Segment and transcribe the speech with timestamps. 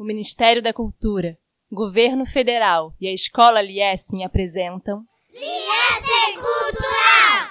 [0.00, 1.36] o Ministério da Cultura,
[1.70, 7.49] Governo Federal e a Escola Liessing apresentam Liessing Cultural!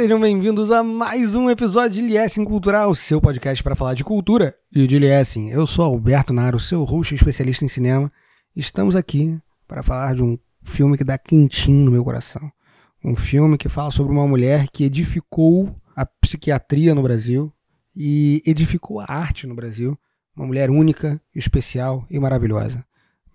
[0.00, 4.56] Sejam bem-vindos a mais um episódio de Liessing Cultural, seu podcast para falar de cultura
[4.74, 5.50] e de Liessing.
[5.50, 8.10] Eu sou Alberto Naro, seu host especialista em cinema.
[8.56, 12.50] Estamos aqui para falar de um filme que dá quentinho no meu coração.
[13.04, 17.52] Um filme que fala sobre uma mulher que edificou a psiquiatria no Brasil
[17.94, 19.98] e edificou a arte no Brasil.
[20.34, 22.82] Uma mulher única, especial e maravilhosa.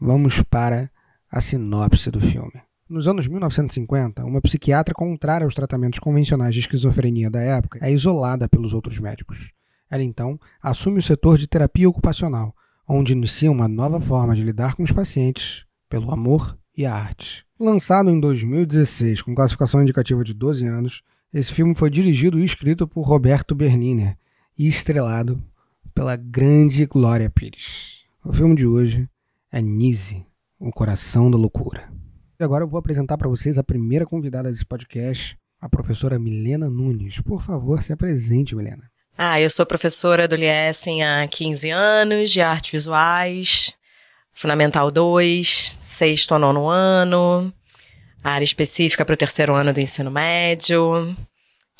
[0.01, 0.89] Vamos para
[1.31, 2.64] a sinopse do filme.
[2.87, 8.47] Nos anos 1950, uma psiquiatra contrária aos tratamentos convencionais de esquizofrenia da época é isolada
[8.47, 9.49] pelos outros médicos.
[9.89, 12.55] Ela então assume o setor de terapia ocupacional,
[12.87, 17.43] onde inicia uma nova forma de lidar com os pacientes pelo amor e a arte.
[17.59, 21.01] Lançado em 2016 com classificação indicativa de 12 anos,
[21.33, 24.15] esse filme foi dirigido e escrito por Roberto Berniner
[24.55, 25.43] e estrelado
[25.91, 28.03] pela grande Glória Pires.
[28.23, 29.09] O filme de hoje
[29.51, 30.23] é Nise,
[30.59, 31.94] o coração da loucura.
[32.37, 36.69] E agora eu vou apresentar para vocês a primeira convidada desse podcast, a professora Milena
[36.69, 37.21] Nunes.
[37.21, 38.83] Por favor, se apresente, Milena.
[39.17, 43.73] Ah, eu sou professora do Liesen há 15 anos, de artes visuais,
[44.33, 47.53] Fundamental 2, sexto ou nono ano,
[48.21, 51.15] área específica para o terceiro ano do ensino médio.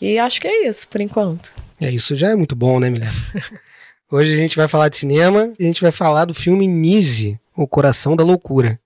[0.02, 1.54] E acho que é isso, por enquanto.
[1.82, 3.12] É, isso já é muito bom, né, Milena?
[4.10, 7.38] Hoje a gente vai falar de cinema e a gente vai falar do filme Nise,
[7.54, 8.80] O Coração da Loucura.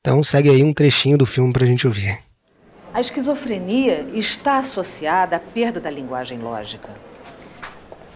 [0.00, 2.18] Então segue aí um trechinho do filme para a gente ouvir.
[2.94, 6.88] A esquizofrenia está associada à perda da linguagem lógica.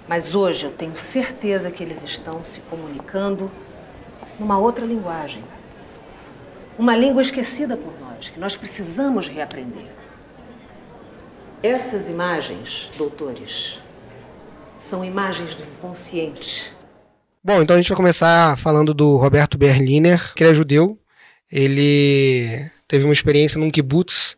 [0.09, 3.51] Mas hoje eu tenho certeza que eles estão se comunicando
[4.39, 5.45] numa outra linguagem.
[6.79, 9.87] Uma língua esquecida por nós, que nós precisamos reaprender.
[11.63, 13.81] Essas imagens, doutores,
[14.77, 16.73] são imagens do inconsciente.
[17.45, 20.99] Bom, então a gente vai começar falando do Roberto Berliner, que ele é judeu,
[21.53, 22.49] ele
[22.89, 24.37] teve uma experiência num kibbutz.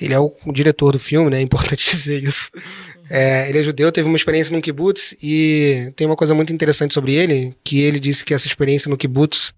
[0.00, 1.38] Ele é o, diretor do filme, né?
[1.38, 2.50] É importante dizer isso.
[3.10, 6.92] É, ele é judeu, teve uma experiência num kibbutz e tem uma coisa muito interessante
[6.92, 9.54] sobre ele, que ele disse que essa experiência no kibbutz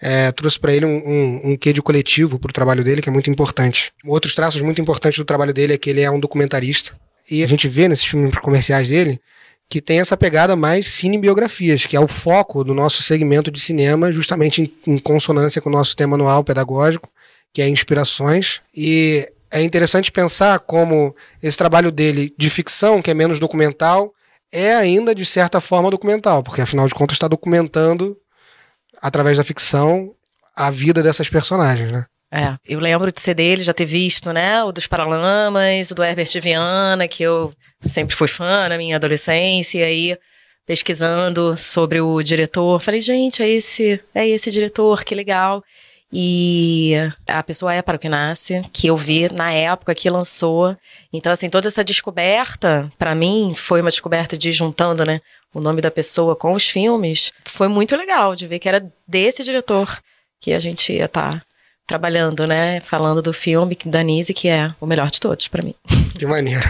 [0.00, 3.08] é, trouxe para ele um, um, um, quê de coletivo para o trabalho dele, que
[3.08, 3.92] é muito importante.
[4.06, 6.92] Outros traços muito importantes do trabalho dele é que ele é um documentarista.
[7.30, 9.20] E a gente vê nesses filmes comerciais dele
[9.68, 14.12] que tem essa pegada mais cinebiografias, que é o foco do nosso segmento de cinema,
[14.12, 17.10] justamente em, em consonância com o nosso tema anual pedagógico,
[17.52, 18.60] que é inspirações.
[18.74, 24.12] E é interessante pensar como esse trabalho dele de ficção, que é menos documental,
[24.52, 28.16] é ainda de certa forma documental, porque afinal de contas está documentando
[29.00, 30.14] através da ficção
[30.54, 32.06] a vida dessas personagens, né?
[32.36, 36.02] É, eu lembro de ser dele, já ter visto, né, o dos Paralamas, o do
[36.02, 40.18] Herbert Viana, que eu sempre fui fã na minha adolescência, e aí
[40.66, 45.62] pesquisando sobre o diretor, falei, gente, é esse, é esse diretor, que legal.
[46.12, 46.94] E
[47.28, 50.76] a pessoa é para o que nasce, que eu vi na época que lançou.
[51.12, 55.20] Então, assim, toda essa descoberta, para mim, foi uma descoberta de juntando, né,
[55.54, 57.32] o nome da pessoa com os filmes.
[57.46, 60.00] Foi muito legal de ver que era desse diretor
[60.40, 61.53] que a gente ia estar tá
[61.86, 62.80] trabalhando, né?
[62.80, 65.74] Falando do filme da Nise, que é o melhor de todos para mim.
[66.16, 66.62] Que maneiro.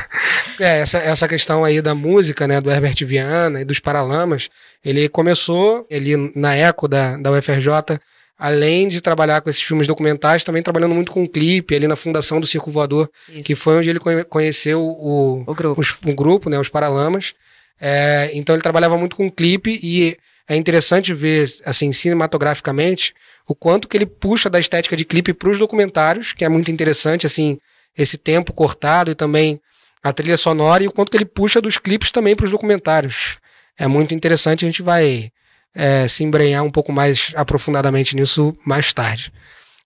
[0.58, 4.48] É, essa, essa questão aí da música, né, do Herbert Viana e dos Paralamas,
[4.82, 8.00] ele começou ele na Eco da, da UFRJ,
[8.38, 12.40] além de trabalhar com esses filmes documentais, também trabalhando muito com clipe ali na fundação
[12.40, 13.44] do Circo Voador, Isso.
[13.44, 14.00] que foi onde ele
[14.30, 17.34] conheceu o, o grupo, os, o grupo né, os Paralamas.
[17.78, 20.16] É, então ele trabalhava muito com clipe e
[20.48, 23.14] é interessante ver, assim, cinematograficamente,
[23.48, 26.70] o quanto que ele puxa da estética de clipe para os documentários, que é muito
[26.70, 27.58] interessante, assim,
[27.96, 29.60] esse tempo cortado e também
[30.02, 33.36] a trilha sonora, e o quanto que ele puxa dos clipes também para os documentários.
[33.78, 35.30] É muito interessante, a gente vai
[35.74, 39.32] é, se embrenhar um pouco mais aprofundadamente nisso mais tarde.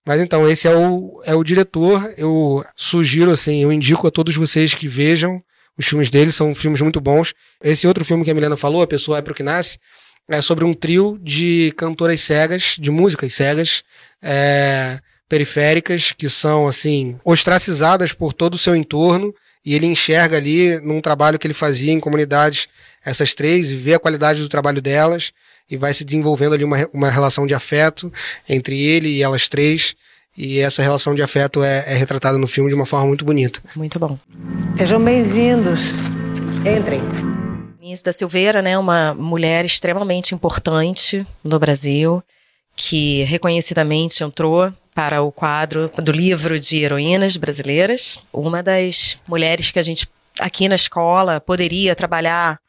[0.07, 2.13] Mas então, esse é o, é o diretor.
[2.17, 5.43] Eu sugiro, assim, eu indico a todos vocês que vejam
[5.79, 7.35] os filmes dele, são filmes muito bons.
[7.63, 9.79] Esse outro filme que a Milena falou, A Pessoa é Pro Que Nasce,
[10.29, 13.83] é sobre um trio de cantoras cegas, de músicas cegas,
[14.23, 14.99] é,
[15.29, 19.35] periféricas que são assim ostracizadas por todo o seu entorno
[19.65, 22.69] e ele enxerga ali num trabalho que ele fazia em comunidades
[23.05, 25.33] essas três e vê a qualidade do trabalho delas
[25.71, 28.13] e vai se desenvolvendo ali uma, uma relação de afeto
[28.49, 29.95] entre ele e elas três
[30.37, 33.61] e essa relação de afeto é, é retratada no filme de uma forma muito bonita.
[33.75, 34.19] Muito bom.
[34.77, 35.95] Sejam bem-vindos.
[36.61, 37.38] Entrem.
[37.89, 42.23] Inês da Silveira, né, uma mulher extremamente importante no Brasil,
[42.77, 48.27] que reconhecidamente entrou para o quadro do livro de heroínas brasileiras.
[48.31, 50.07] Uma das mulheres que a gente
[50.39, 52.61] aqui na escola poderia trabalhar,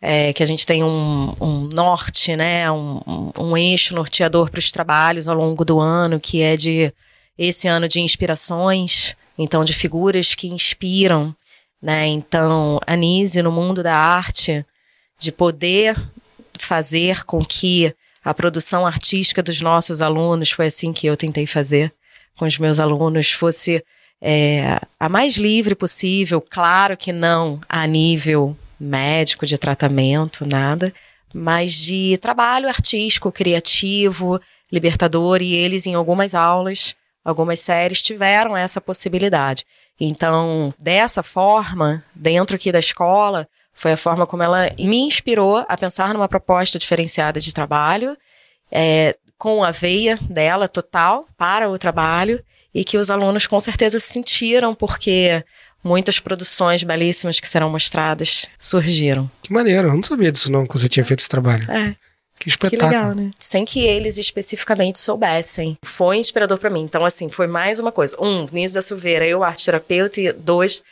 [0.00, 4.72] é, que a gente tem um, um norte, né, um, um eixo norteador para os
[4.72, 6.90] trabalhos ao longo do ano, que é de
[7.36, 11.34] esse ano de inspirações, então de figuras que inspiram,
[11.82, 12.06] né?
[12.06, 14.64] Então, a Nise no mundo da arte,
[15.18, 15.96] de poder
[16.58, 17.92] fazer com que
[18.24, 21.92] a produção artística dos nossos alunos, foi assim que eu tentei fazer
[22.38, 23.84] com os meus alunos, fosse
[24.20, 30.94] é, a mais livre possível, claro que não a nível médico, de tratamento, nada,
[31.34, 34.40] mas de trabalho artístico, criativo,
[34.70, 36.94] libertador, e eles em algumas aulas
[37.24, 39.64] Algumas séries tiveram essa possibilidade.
[40.00, 45.76] Então, dessa forma, dentro aqui da escola, foi a forma como ela me inspirou a
[45.76, 48.16] pensar numa proposta diferenciada de trabalho,
[48.70, 52.42] é, com a veia dela total para o trabalho,
[52.74, 55.44] e que os alunos com certeza sentiram, porque
[55.84, 59.30] muitas produções belíssimas que serão mostradas surgiram.
[59.42, 61.70] Que maneiro, eu não sabia disso não, que você tinha feito esse trabalho.
[61.70, 61.94] É.
[62.38, 62.80] Que espetáculo.
[62.80, 63.30] Que legal, né?
[63.38, 65.78] Sem que eles especificamente soubessem.
[65.84, 66.82] Foi inspirador para mim.
[66.82, 68.16] Então, assim, foi mais uma coisa.
[68.20, 70.82] Um, Nise da Silveira, eu, arte terapeuta, e dois,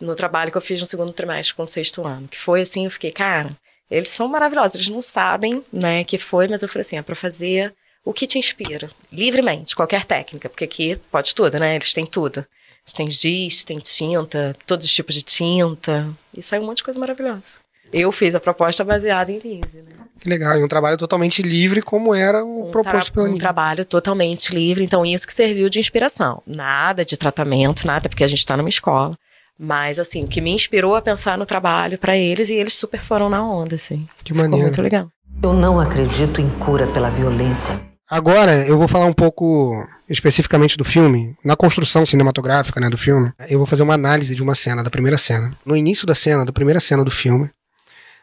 [0.00, 2.26] no trabalho que eu fiz no segundo trimestre com o sexto ano.
[2.28, 3.56] Que foi assim, eu fiquei, cara,
[3.90, 4.74] eles são maravilhosos.
[4.74, 7.72] Eles não sabem, né, que foi, mas eu falei assim, é pra fazer
[8.04, 8.88] o que te inspira.
[9.12, 10.48] Livremente, qualquer técnica.
[10.48, 11.74] Porque aqui pode tudo, né?
[11.74, 12.46] Eles têm tudo.
[12.84, 16.08] Eles têm giz, tem tinta, todos os tipos de tinta.
[16.32, 17.58] E saiu um monte de coisa maravilhosa.
[17.92, 19.92] Eu fiz a proposta baseada em Lise, né?
[20.18, 23.40] Que legal, e um trabalho totalmente livre, como era o um proposto pela Um Lise.
[23.40, 26.42] trabalho totalmente livre, então isso que serviu de inspiração.
[26.46, 29.14] Nada de tratamento, nada, porque a gente está numa escola.
[29.58, 33.02] Mas, assim, o que me inspirou a pensar no trabalho para eles, e eles super
[33.02, 34.06] foram na onda, assim.
[34.22, 34.64] Que Ficou maneiro.
[34.66, 35.08] muito legal.
[35.42, 37.80] Eu não acredito em cura pela violência.
[38.08, 43.32] Agora eu vou falar um pouco especificamente do filme, na construção cinematográfica né, do filme.
[43.50, 45.52] Eu vou fazer uma análise de uma cena, da primeira cena.
[45.64, 47.50] No início da cena, da primeira cena do filme,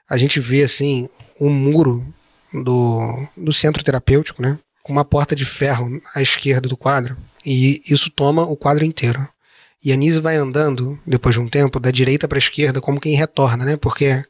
[0.10, 1.10] a gente vê assim
[1.40, 2.06] um muro
[2.54, 4.60] do, do centro terapêutico, né?
[4.82, 7.18] Com uma porta de ferro à esquerda do quadro.
[7.46, 9.28] E isso toma o quadro inteiro.
[9.84, 13.02] E a Nise vai andando, depois de um tempo, da direita para a esquerda, como
[13.02, 13.76] quem retorna, né?
[13.76, 14.24] Porque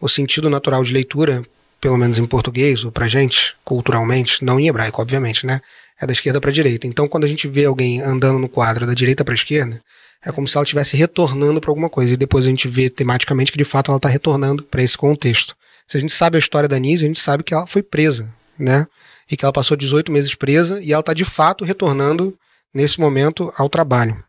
[0.00, 1.42] o sentido natural de leitura,
[1.80, 5.60] pelo menos em português, ou pra gente, culturalmente, não em hebraico, obviamente, né?
[6.00, 6.86] É da esquerda para a direita.
[6.86, 9.80] Então, quando a gente vê alguém andando no quadro da direita para a esquerda,
[10.24, 12.14] é como se ela estivesse retornando para alguma coisa.
[12.14, 15.54] E depois a gente vê tematicamente que de fato ela está retornando para esse contexto.
[15.86, 18.32] Se a gente sabe a história da Nise, a gente sabe que ela foi presa,
[18.58, 18.86] né?
[19.30, 22.36] E que ela passou 18 meses presa e ela está de fato retornando
[22.72, 24.22] nesse momento ao trabalho.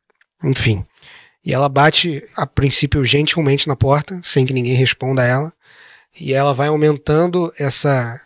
[0.44, 0.86] Enfim.
[1.44, 5.54] E ela bate, a princípio, gentilmente na porta, sem que ninguém responda a ela.
[6.20, 8.20] E ela vai aumentando essa,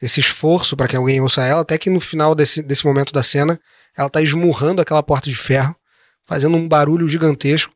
[0.00, 3.22] esse esforço para que alguém ouça ela, até que no final desse, desse momento da
[3.22, 3.60] cena,
[3.96, 5.76] ela está esmurrando aquela porta de ferro,
[6.26, 7.72] fazendo um barulho gigantesco,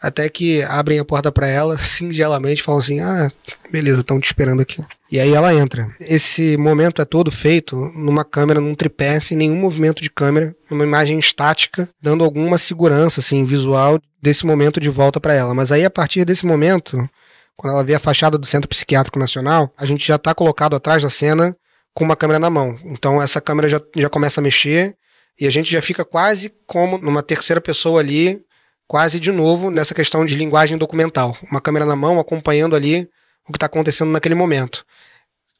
[0.00, 3.30] até que abrem a porta para ela, singelamente, falam assim: ah,
[3.70, 4.82] beleza, estão te esperando aqui.
[5.10, 5.88] E aí ela entra.
[6.00, 10.84] Esse momento é todo feito numa câmera, num tripé, sem nenhum movimento de câmera, numa
[10.84, 15.52] imagem estática, dando alguma segurança assim, visual desse momento de volta para ela.
[15.54, 17.08] Mas aí, a partir desse momento,
[17.56, 21.02] quando ela vê a fachada do Centro Psiquiátrico Nacional, a gente já está colocado atrás
[21.02, 21.54] da cena
[21.92, 22.78] com uma câmera na mão.
[22.84, 24.94] Então essa câmera já, já começa a mexer
[25.40, 28.42] e a gente já fica quase como numa terceira pessoa ali,
[28.86, 31.36] quase de novo nessa questão de linguagem documental.
[31.50, 33.08] Uma câmera na mão acompanhando ali
[33.48, 34.84] o que está acontecendo naquele momento.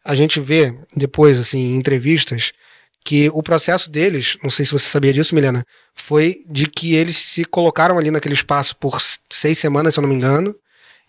[0.05, 2.53] A gente vê depois, assim, em entrevistas,
[3.05, 7.17] que o processo deles, não sei se você sabia disso, Milena, foi de que eles
[7.17, 9.01] se colocaram ali naquele espaço por
[9.33, 10.55] seis semanas, se eu não me engano,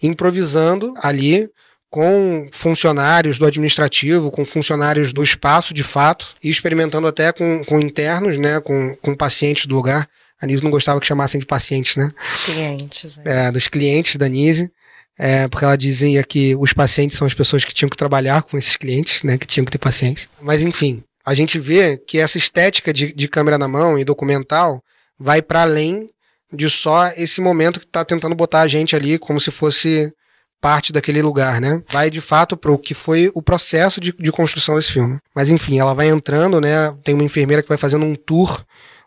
[0.02, 1.50] improvisando ali
[1.92, 7.82] com funcionários do administrativo, com funcionários do espaço de fato, e experimentando até com, com
[7.82, 10.08] internos, né, com, com pacientes do lugar.
[10.42, 12.08] A Nise não gostava que chamassem de pacientes, né?
[12.46, 13.18] Clientes.
[13.18, 13.24] né?
[13.26, 14.72] É, dos clientes da Nise,
[15.20, 18.58] é, porque ela dizia que os pacientes são as pessoas que tinham que trabalhar com
[18.58, 20.30] esses clientes, né, que tinham que ter paciência.
[20.42, 24.82] Mas enfim, a gente vê que essa estética de, de câmera na mão e documental
[25.20, 26.10] vai para além
[26.54, 30.14] de só esse momento que está tentando botar a gente ali como se fosse
[30.62, 31.82] parte daquele lugar, né?
[31.92, 35.18] Vai de fato para o que foi o processo de, de construção desse filme.
[35.36, 36.96] Mas enfim, ela vai entrando, né?
[37.04, 38.64] Tem uma enfermeira que vai fazendo um tour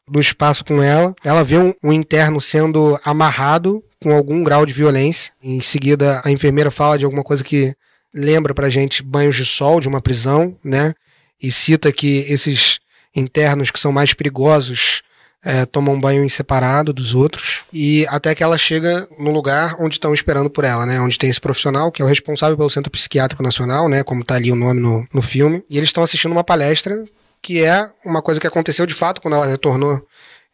[0.07, 1.15] do espaço com ela.
[1.25, 5.33] Ela vê um, um interno sendo amarrado com algum grau de violência.
[5.43, 7.73] Em seguida, a enfermeira fala de alguma coisa que
[8.13, 10.93] lembra pra gente banhos de sol de uma prisão, né?
[11.41, 12.81] E cita que esses
[13.15, 15.03] internos que são mais perigosos
[15.43, 17.54] é, tomam banho em separado dos outros.
[17.77, 21.01] E até que ela chega no lugar onde estão esperando por ela, né?
[21.01, 24.05] Onde tem esse profissional, que é o responsável pelo Centro Psiquiátrico Nacional, né?
[24.05, 25.61] Como tá ali o nome no, no filme.
[25.69, 27.05] E eles estão assistindo uma palestra
[27.43, 30.01] que é uma coisa que aconteceu de fato quando ela retornou.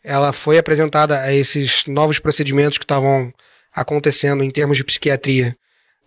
[0.03, 3.31] Ela foi apresentada a esses novos procedimentos que estavam
[3.71, 5.55] acontecendo em termos de psiquiatria,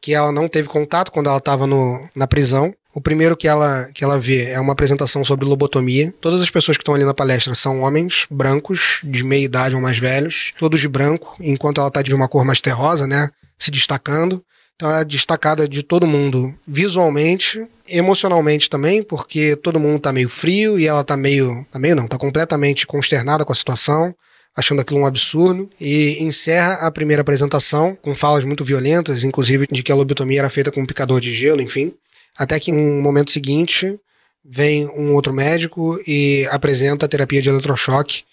[0.01, 1.67] que ela não teve contato quando ela estava
[2.15, 2.74] na prisão.
[2.94, 6.14] O primeiro que ela, que ela vê é uma apresentação sobre lobotomia.
[6.22, 9.82] Todas as pessoas que estão ali na palestra são homens brancos, de meia idade ou
[9.82, 13.30] mais velhos, todos de branco, enquanto ela está de uma cor mais terrosa, né?
[13.58, 14.44] Se destacando.
[14.76, 20.30] Então ela é destacada de todo mundo visualmente, emocionalmente também, porque todo mundo tá meio
[20.30, 21.66] frio e ela tá meio.
[21.72, 24.14] Tá meio não, tá completamente consternada com a situação,
[24.56, 25.68] achando aquilo um absurdo.
[25.82, 30.50] E encerra a primeira apresentação com falas muito violentas, inclusive de que a lobotomia era
[30.50, 31.92] feita com um picador de gelo, enfim.
[32.38, 34.00] Até que em um momento seguinte
[34.44, 38.24] vem um outro médico e apresenta a terapia de eletrochoque.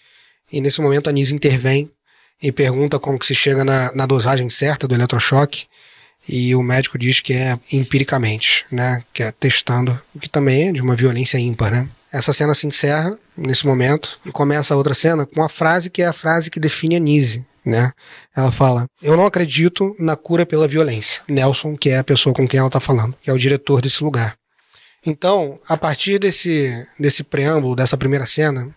[0.51, 1.89] E nesse momento a Nise intervém
[2.41, 5.65] e pergunta como que se chega na, na dosagem certa do eletrochoque
[6.27, 10.71] e o médico diz que é empiricamente, né, que é testando, o que também é
[10.71, 11.89] de uma violência ímpar, né.
[12.11, 16.01] Essa cena se encerra nesse momento e começa a outra cena com uma frase que
[16.01, 17.91] é a frase que define a Nise, né?
[18.35, 21.23] Ela fala: "Eu não acredito na cura pela violência".
[21.27, 24.03] Nelson, que é a pessoa com quem ela está falando, que é o diretor desse
[24.03, 24.35] lugar.
[25.05, 28.73] Então, a partir desse desse preâmbulo, dessa primeira cena,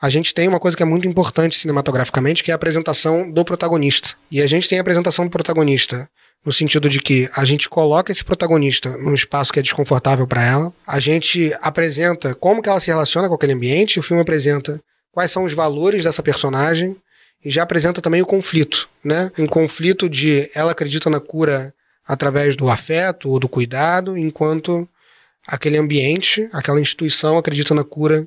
[0.00, 3.44] a gente tem uma coisa que é muito importante cinematograficamente, que é a apresentação do
[3.44, 4.10] protagonista.
[4.30, 6.08] E a gente tem a apresentação do protagonista
[6.44, 10.42] no sentido de que a gente coloca esse protagonista num espaço que é desconfortável para
[10.42, 14.78] ela, a gente apresenta como que ela se relaciona com aquele ambiente, o filme apresenta
[15.10, 16.96] quais são os valores dessa personagem
[17.42, 19.30] e já apresenta também o conflito, né?
[19.38, 21.72] Um conflito de ela acredita na cura
[22.06, 24.88] através do afeto ou do cuidado, enquanto
[25.46, 28.26] aquele ambiente, aquela instituição acredita na cura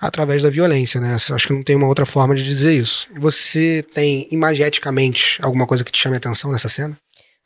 [0.00, 1.14] através da violência, né?
[1.14, 3.08] Acho que não tem uma outra forma de dizer isso.
[3.18, 6.96] Você tem imageticamente alguma coisa que te chame a atenção nessa cena?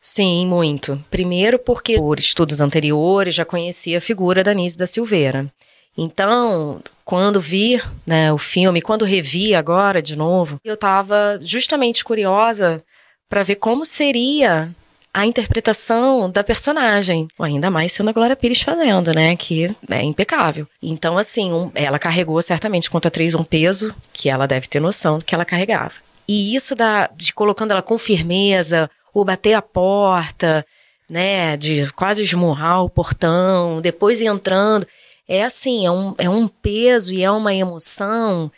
[0.00, 1.02] Sim, muito.
[1.10, 5.50] Primeiro porque por estudos anteriores já conhecia a figura da Nise da Silveira.
[5.96, 12.82] Então, quando vi né, o filme, quando revi agora de novo, eu estava justamente curiosa
[13.28, 14.74] para ver como seria
[15.12, 17.28] a interpretação da personagem.
[17.38, 19.36] Ainda mais sendo a Glória Pires fazendo, né?
[19.36, 20.66] Que é impecável.
[20.82, 25.18] Então, assim, um, ela carregou certamente contra atriz um peso que ela deve ter noção
[25.18, 25.94] que ela carregava.
[26.26, 30.64] E isso da, de colocando ela com firmeza, o bater a porta,
[31.08, 34.86] né, de quase esmurrar o portão, depois entrando.
[35.28, 38.50] É assim, é um, é um peso e é uma emoção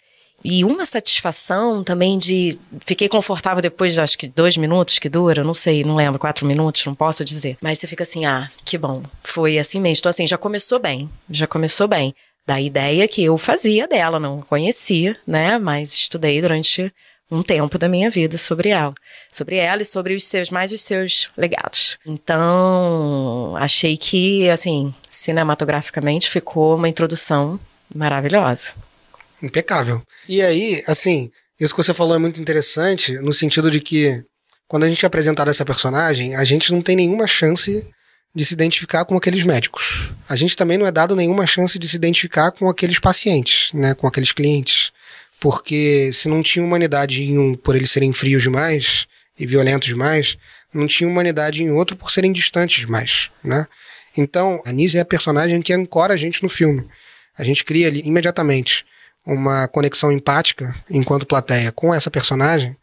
[0.44, 2.59] e uma satisfação também de.
[2.85, 6.47] Fiquei confortável depois de acho que dois minutos que dura, não sei, não lembro, quatro
[6.47, 7.56] minutos, não posso dizer.
[7.62, 10.00] Mas você fica assim, ah, que bom, foi assim mesmo.
[10.00, 12.14] Então, assim, já começou bem, já começou bem.
[12.47, 16.92] Da ideia que eu fazia dela, não conhecia, né, mas estudei durante
[17.34, 18.94] um tempo da minha vida sobre ela,
[19.30, 21.98] sobre ela e sobre os seus mais os seus legados.
[22.06, 27.58] Então, achei que assim, cinematograficamente ficou uma introdução
[27.94, 28.72] maravilhosa.
[29.42, 30.02] Impecável.
[30.28, 34.22] E aí, assim, isso que você falou é muito interessante no sentido de que
[34.68, 37.86] quando a gente é apresentado essa personagem, a gente não tem nenhuma chance
[38.34, 40.10] de se identificar com aqueles médicos.
[40.28, 43.94] A gente também não é dado nenhuma chance de se identificar com aqueles pacientes, né,
[43.94, 44.92] com aqueles clientes
[45.44, 49.06] porque se não tinha humanidade em um por eles serem frios demais
[49.38, 50.38] e violentos demais,
[50.72, 53.66] não tinha humanidade em outro por serem distantes demais, né?
[54.16, 56.88] Então, a Nise é a personagem que ancora a gente no filme.
[57.36, 58.86] A gente cria ali imediatamente
[59.26, 62.74] uma conexão empática enquanto plateia com essa personagem,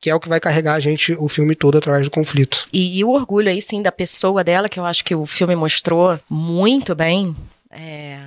[0.00, 2.68] que é o que vai carregar a gente o filme todo através do conflito.
[2.72, 5.56] E, e o orgulho aí sim da pessoa dela, que eu acho que o filme
[5.56, 7.34] mostrou muito bem.
[7.72, 8.20] É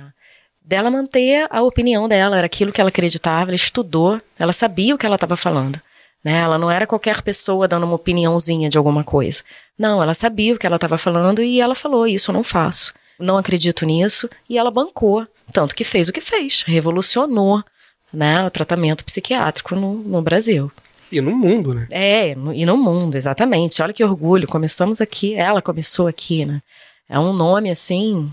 [0.68, 4.98] dela manter a opinião dela, era aquilo que ela acreditava, ela estudou, ela sabia o
[4.98, 5.80] que ela estava falando.
[6.22, 6.40] Né?
[6.40, 9.42] Ela não era qualquer pessoa dando uma opiniãozinha de alguma coisa.
[9.78, 12.92] Não, ela sabia o que ela estava falando e ela falou: Isso eu não faço,
[13.18, 14.28] não acredito nisso.
[14.46, 17.64] E ela bancou, tanto que fez o que fez, revolucionou
[18.12, 20.70] né, o tratamento psiquiátrico no, no Brasil.
[21.10, 21.86] E no mundo, né?
[21.90, 23.80] É, no, e no mundo, exatamente.
[23.80, 24.46] Olha que orgulho.
[24.46, 26.60] Começamos aqui, ela começou aqui, né?
[27.08, 28.30] É um nome assim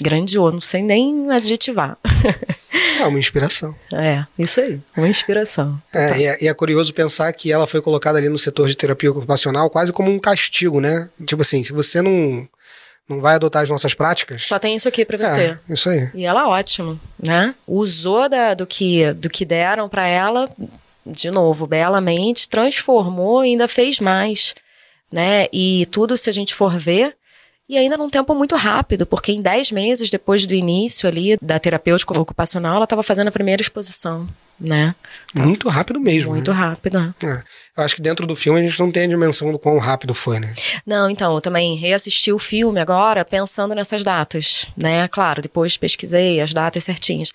[0.00, 1.98] grandioso, não sei nem adjetivar.
[3.00, 3.74] É uma inspiração.
[3.92, 5.78] É, isso aí, uma inspiração.
[5.92, 6.18] É, tá.
[6.18, 9.10] e, é, e, é, curioso pensar que ela foi colocada ali no setor de terapia
[9.10, 11.08] ocupacional quase como um castigo, né?
[11.26, 12.48] Tipo assim, se você não
[13.08, 14.44] não vai adotar as nossas práticas.
[14.44, 15.42] Só tem isso aqui pra você.
[15.42, 16.10] É, isso aí.
[16.14, 17.54] E ela ótimo, né?
[17.66, 20.50] Usou da, do, que, do que deram pra ela,
[21.06, 24.54] de novo, belamente, transformou e ainda fez mais,
[25.10, 25.46] né?
[25.52, 27.16] E tudo, se a gente for ver,
[27.68, 31.58] e ainda num tempo muito rápido, porque em 10 meses depois do início ali da
[31.58, 34.94] terapêutica ocupacional, ela estava fazendo a primeira exposição, né?
[35.34, 36.30] Muito rápido mesmo.
[36.30, 36.56] Muito né?
[36.56, 36.98] rápido.
[36.98, 37.14] né?
[37.22, 37.42] É.
[37.76, 40.14] Eu acho que dentro do filme a gente não tem a dimensão do quão rápido
[40.14, 40.52] foi, né?
[40.86, 45.06] Não, então, eu também reassisti o filme agora pensando nessas datas, né?
[45.08, 47.30] Claro, depois pesquisei as datas certinhas.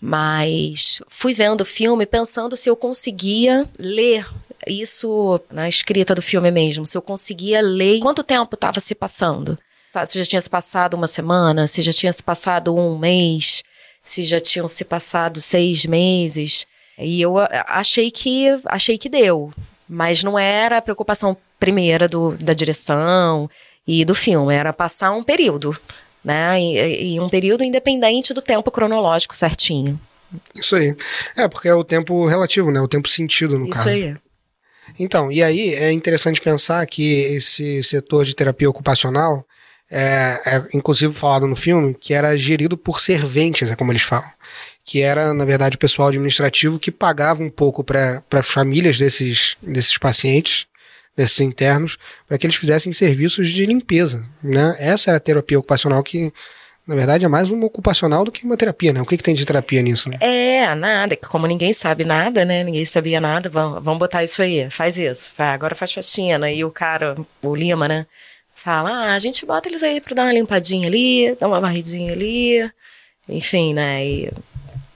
[0.00, 4.26] Mas fui vendo o filme pensando se eu conseguia ler
[4.66, 9.58] isso na escrita do filme mesmo, se eu conseguia ler quanto tempo estava se passando.
[9.92, 13.62] Sabe, se já tinha se passado uma semana, se já tinha se passado um mês,
[14.02, 16.64] se já tinham se passado seis meses.
[16.98, 19.52] E eu a- achei que achei que deu,
[19.86, 23.50] mas não era a preocupação primeira do, da direção
[23.86, 25.76] e do filme, era passar um período,
[26.24, 26.58] né?
[26.58, 30.00] E, e um período independente do tempo cronológico certinho.
[30.54, 30.96] Isso aí.
[31.36, 32.80] É, porque é o tempo relativo, né?
[32.80, 33.90] O tempo sentido, no Isso caso.
[33.90, 34.16] aí.
[34.98, 37.02] Então, e aí é interessante pensar que
[37.36, 39.44] esse setor de terapia ocupacional
[39.92, 44.30] é, é inclusive falado no filme que era gerido por serventes, é como eles falam.
[44.82, 49.56] Que era, na verdade, o pessoal administrativo que pagava um pouco para as famílias desses,
[49.62, 50.66] desses pacientes,
[51.14, 54.26] desses internos, para que eles fizessem serviços de limpeza.
[54.42, 54.74] Né?
[54.80, 56.32] Essa era a terapia ocupacional que,
[56.86, 59.00] na verdade, é mais uma ocupacional do que uma terapia, né?
[59.00, 60.16] O que, que tem de terapia nisso, né?
[60.20, 62.64] É, nada, como ninguém sabe nada, né?
[62.64, 66.50] Ninguém sabia nada, vamos, vamos botar isso aí, faz isso, agora faz faxina.
[66.50, 68.06] E o cara, o Lima, né?
[68.62, 72.12] Fala, ah, a gente bota eles aí pra dar uma limpadinha ali, dar uma varridinha
[72.12, 72.70] ali,
[73.28, 74.06] enfim, né?
[74.06, 74.32] E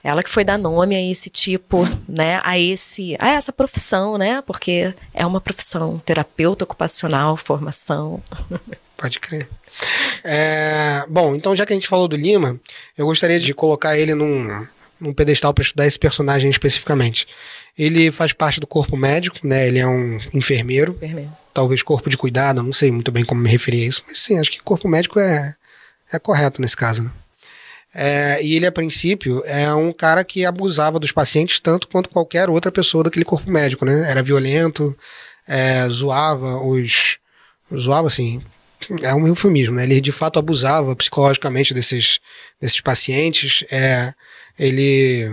[0.01, 2.39] ela que foi dar nome a esse tipo, né?
[2.45, 4.41] A esse, a essa profissão, né?
[4.47, 8.23] Porque é uma profissão, terapeuta ocupacional, formação.
[8.95, 9.49] Pode crer.
[10.23, 12.57] É, bom, então já que a gente falou do Lima,
[12.97, 14.65] eu gostaria de colocar ele num,
[14.97, 17.27] num pedestal para estudar esse personagem especificamente.
[17.77, 19.67] Ele faz parte do corpo médico, né?
[19.67, 21.31] Ele é um enfermeiro, Enfermeiro.
[21.57, 24.37] Talvez corpo de cuidado, não sei muito bem como me referir a isso, mas sim,
[24.37, 25.55] acho que corpo médico é,
[26.13, 27.03] é correto nesse caso.
[27.03, 27.11] Né?
[27.95, 32.47] É, e ele, a princípio, é um cara que abusava dos pacientes tanto quanto qualquer
[32.47, 34.07] outra pessoa daquele corpo médico, né?
[34.07, 34.95] Era violento,
[35.47, 37.17] é, zoava os.
[37.75, 38.39] Zoava, assim.
[39.01, 39.83] É um eufemismo, né?
[39.85, 42.19] Ele de fato abusava psicologicamente desses,
[42.61, 43.63] desses pacientes.
[43.71, 44.13] É,
[44.59, 45.27] ele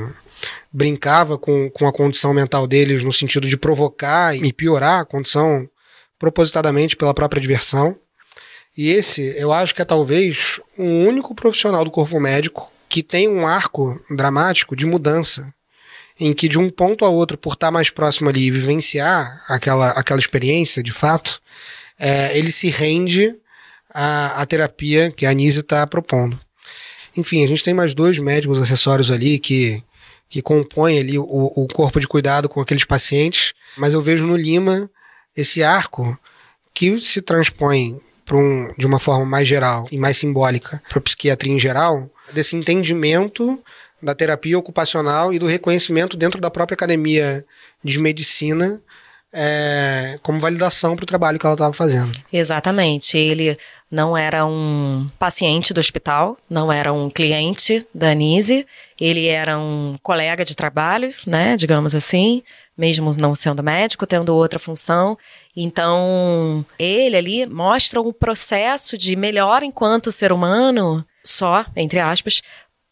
[0.73, 5.69] brincava com, com a condição mental deles no sentido de provocar e piorar a condição
[6.19, 7.97] propositadamente pela própria diversão.
[8.77, 13.29] E esse, eu acho que é talvez o único profissional do corpo médico que tem
[13.29, 15.53] um arco dramático de mudança,
[16.19, 19.91] em que de um ponto a outro, por estar mais próximo ali e vivenciar aquela,
[19.91, 21.41] aquela experiência de fato,
[21.99, 23.35] é, ele se rende
[23.93, 26.39] à, à terapia que a Anise está propondo.
[27.17, 29.83] Enfim, a gente tem mais dois médicos acessórios ali que,
[30.29, 34.37] que compõem ali o, o corpo de cuidado com aqueles pacientes, mas eu vejo no
[34.37, 34.91] Lima
[35.37, 36.19] esse arco
[36.73, 38.01] que se transpõe
[38.33, 42.57] um, de uma forma mais geral e mais simbólica para a psiquiatria em geral, desse
[42.57, 43.63] entendimento
[44.03, 47.45] da terapia ocupacional e do reconhecimento dentro da própria academia
[47.83, 48.83] de medicina
[49.37, 52.13] é, como validação para o trabalho que ela estava fazendo.
[52.33, 53.19] Exatamente.
[53.19, 53.59] Ele
[53.91, 58.65] não era um paciente do hospital, não era um cliente da Anise,
[59.01, 62.43] ele era um colega de trabalho, né, digamos assim,
[62.77, 65.17] mesmo não sendo médico, tendo outra função.
[65.57, 72.43] Então, ele ali mostra um processo de melhor enquanto ser humano, só, entre aspas,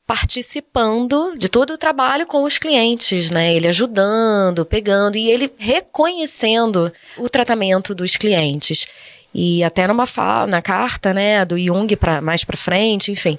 [0.06, 3.54] participando de todo o trabalho com os clientes, né?
[3.54, 8.86] Ele ajudando, pegando e ele reconhecendo o tratamento dos clientes.
[9.34, 13.38] E até numa fala, na carta, né, do Jung para mais para frente, enfim,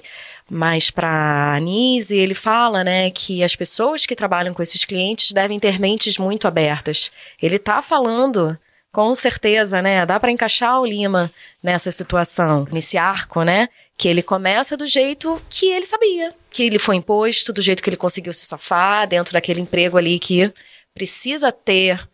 [0.50, 5.58] mais para Anise, ele fala, né, que as pessoas que trabalham com esses clientes devem
[5.58, 7.10] ter mentes muito abertas.
[7.40, 8.58] Ele tá falando
[8.94, 10.06] com certeza, né?
[10.06, 11.28] Dá para encaixar o Lima
[11.60, 13.68] nessa situação, nesse arco, né?
[13.98, 17.90] Que ele começa do jeito que ele sabia, que ele foi imposto, do jeito que
[17.90, 20.52] ele conseguiu se safar, dentro daquele emprego ali que
[20.94, 22.08] precisa ter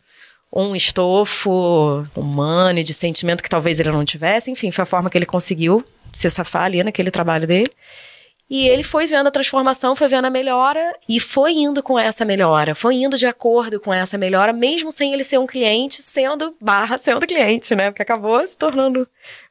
[0.50, 4.50] um estofo humano e de sentimento que talvez ele não tivesse.
[4.50, 7.70] Enfim, foi a forma que ele conseguiu se safar ali naquele trabalho dele.
[8.50, 12.24] E ele foi vendo a transformação, foi vendo a melhora e foi indo com essa
[12.24, 16.52] melhora, foi indo de acordo com essa melhora, mesmo sem ele ser um cliente, sendo
[16.60, 17.92] barra sendo cliente, né?
[17.92, 19.06] Porque acabou se tornando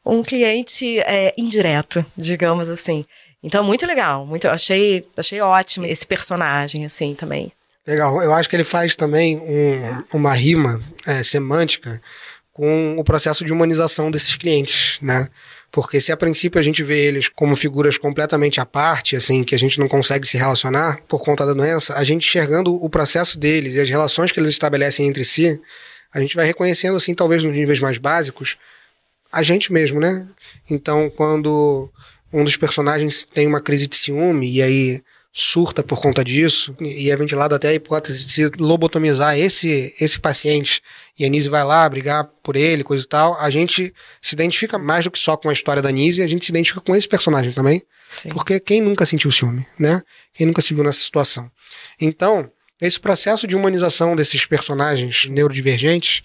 [0.06, 3.06] um cliente é, indireto, digamos assim.
[3.42, 7.54] Então, muito legal, muito, achei, achei ótimo esse personagem, assim, também.
[7.88, 12.02] Legal, eu acho que ele faz também um, uma rima é, semântica
[12.52, 15.30] com o processo de humanização desses clientes, né?
[15.72, 19.54] Porque se a princípio a gente vê eles como figuras completamente à parte, assim, que
[19.54, 23.38] a gente não consegue se relacionar por conta da doença, a gente enxergando o processo
[23.38, 25.60] deles e as relações que eles estabelecem entre si,
[26.12, 28.58] a gente vai reconhecendo, assim, talvez nos níveis mais básicos,
[29.32, 30.26] a gente mesmo, né?
[30.70, 31.92] Então, quando
[32.34, 35.02] um dos personagens tem uma crise de ciúme e aí
[35.32, 40.20] surta por conta disso, e é ventilado até a hipótese de se lobotomizar esse, esse
[40.20, 40.82] paciente,
[41.18, 44.78] e a Nise vai lá brigar por ele, coisa e tal, a gente se identifica
[44.80, 47.08] mais do que só com a história da Nise, a gente se identifica com esse
[47.08, 48.30] personagem também, Sim.
[48.30, 50.02] porque quem nunca sentiu ciúme, né?
[50.34, 51.50] Quem nunca se viu nessa situação.
[52.02, 56.24] Então, esse processo de humanização desses personagens neurodivergentes,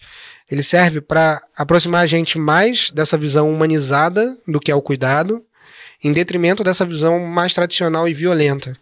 [0.51, 5.45] ele serve para aproximar a gente mais dessa visão humanizada do que é o cuidado,
[6.03, 8.77] em detrimento dessa visão mais tradicional e violenta.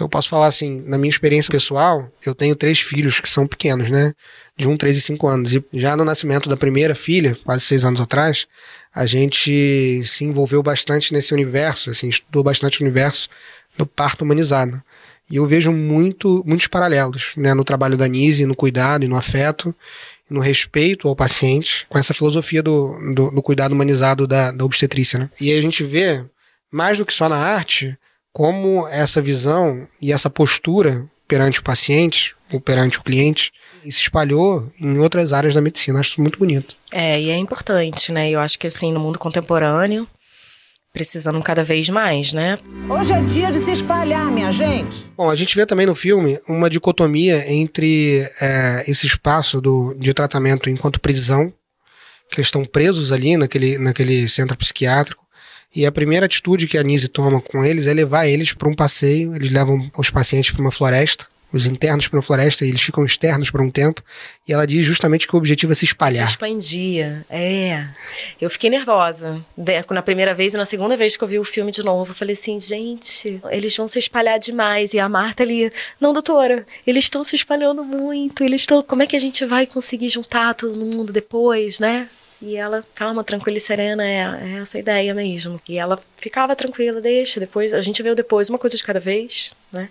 [0.00, 3.90] Eu posso falar assim, na minha experiência pessoal, eu tenho três filhos que são pequenos,
[3.90, 4.12] né?
[4.56, 5.54] De 1, 3 e 5 anos.
[5.54, 8.46] E já no nascimento da primeira filha, quase seis anos atrás,
[8.94, 13.28] a gente se envolveu bastante nesse universo, assim, estudou bastante o universo
[13.76, 14.82] do parto humanizado.
[15.30, 17.54] E eu vejo muito, muitos paralelos, né?
[17.54, 19.74] No trabalho da Nise, no cuidado e no afeto,
[20.28, 25.18] no respeito ao paciente, com essa filosofia do, do, do cuidado humanizado da, da obstetrícia,
[25.18, 25.30] né?
[25.40, 26.24] E aí a gente vê,
[26.70, 27.96] mais do que só na arte,
[28.32, 33.52] como essa visão e essa postura perante o paciente ou perante o cliente
[33.84, 36.00] se espalhou em outras áreas da medicina.
[36.00, 36.74] Acho isso muito bonito.
[36.92, 38.30] É, e é importante, né?
[38.30, 40.06] Eu acho que assim, no mundo contemporâneo,
[40.92, 42.58] precisando cada vez mais, né?
[42.88, 45.08] Hoje é dia de se espalhar, minha gente.
[45.16, 50.12] Bom, a gente vê também no filme uma dicotomia entre é, esse espaço do, de
[50.12, 51.52] tratamento enquanto prisão,
[52.28, 55.24] que eles estão presos ali naquele, naquele centro psiquiátrico,
[55.74, 58.74] e a primeira atitude que a Nise toma com eles é levar eles para um
[58.74, 59.34] passeio.
[59.36, 63.04] Eles levam os pacientes para uma floresta, os internos para uma floresta, e eles ficam
[63.04, 64.02] externos por um tempo.
[64.48, 66.26] E ela diz justamente que o objetivo é se espalhar.
[66.26, 67.86] Se expandia, é.
[68.40, 69.44] Eu fiquei nervosa
[69.88, 72.10] na primeira vez e na segunda vez que eu vi o filme de novo.
[72.10, 74.92] Eu falei assim, gente, eles vão se espalhar demais.
[74.92, 78.42] E a Marta ali, não, doutora, eles estão se espalhando muito.
[78.42, 78.82] Eles estão.
[78.82, 82.08] Como é que a gente vai conseguir juntar todo mundo depois, né?
[82.42, 85.60] E ela, calma, tranquila e serena, é, é essa ideia mesmo.
[85.68, 89.00] E ela ficava tranquila, deixa, depois, a gente vê o depois, uma coisa de cada
[89.00, 89.90] vez, né?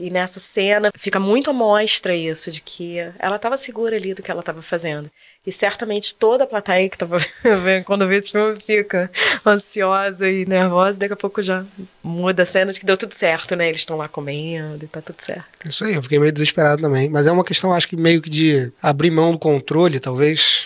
[0.00, 4.22] E nessa cena fica muito à mostra isso, de que ela estava segura ali do
[4.22, 5.10] que ela estava fazendo.
[5.46, 7.18] E certamente toda a plateia que estava
[7.62, 9.10] vendo, quando vê esse filme, fica
[9.44, 11.66] ansiosa e nervosa, daqui a pouco já
[12.02, 13.68] muda a cena de que deu tudo certo, né?
[13.68, 15.46] Eles estão lá comendo e tá tudo certo.
[15.66, 17.10] Isso aí, eu fiquei meio desesperado também.
[17.10, 20.64] Mas é uma questão, acho que meio que de abrir mão do controle, talvez.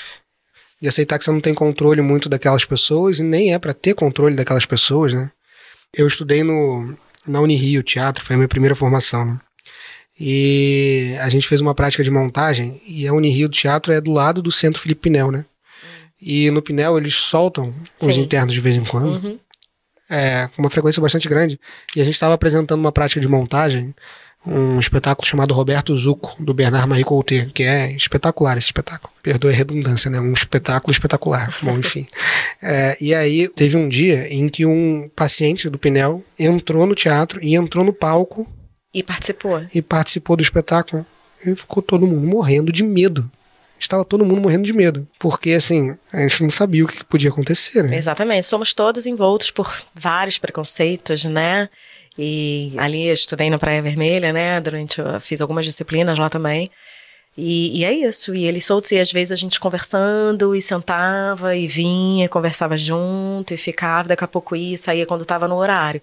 [0.85, 3.95] De aceitar que você não tem controle muito daquelas pessoas, e nem é para ter
[3.95, 5.31] controle daquelas pessoas, né?
[5.97, 6.95] Eu estudei no,
[7.27, 9.41] na Unirio Teatro, foi a minha primeira formação, né?
[10.21, 14.43] E a gente fez uma prática de montagem, e a Unirio Teatro é do lado
[14.43, 15.47] do Centro Felipe Pinel, né?
[16.21, 18.21] E no Pinel eles soltam os Sim.
[18.21, 19.39] internos de vez em quando Uhum.
[20.11, 21.59] é, com uma frequência bastante grande.
[21.97, 23.95] E a gente estava apresentando uma prática de montagem,
[24.47, 29.13] um espetáculo chamado Roberto Zucco, do Bernard Marie Coulter, que é espetacular esse espetáculo.
[29.23, 30.21] Perdoe a redundância, né?
[30.21, 31.53] Um espetáculo espetacular.
[31.63, 32.07] Bom, enfim.
[32.63, 37.43] É, e aí teve um dia em que um paciente do Pinel entrou no teatro
[37.43, 38.47] e entrou no palco
[38.93, 39.65] E participou.
[39.75, 41.07] e participou do espetáculo.
[41.45, 43.31] E ficou todo mundo morrendo de medo.
[43.79, 45.07] Estava todo mundo morrendo de medo.
[45.19, 47.97] Porque, assim, a gente não sabia o que podia acontecer, né?
[47.97, 48.47] Exatamente.
[48.47, 51.69] Somos todos envoltos por vários preconceitos, né?
[52.19, 54.61] E ali estudei no Praia Vermelha, né?
[54.61, 56.71] Durante fiz algumas disciplinas lá também.
[57.37, 58.35] E, e é isso.
[58.35, 63.53] E eles soltos e às vezes a gente conversando e sentava e vinha, conversava junto
[63.53, 64.09] e ficava.
[64.09, 66.01] Daqui a pouco ia, saía quando estava no horário.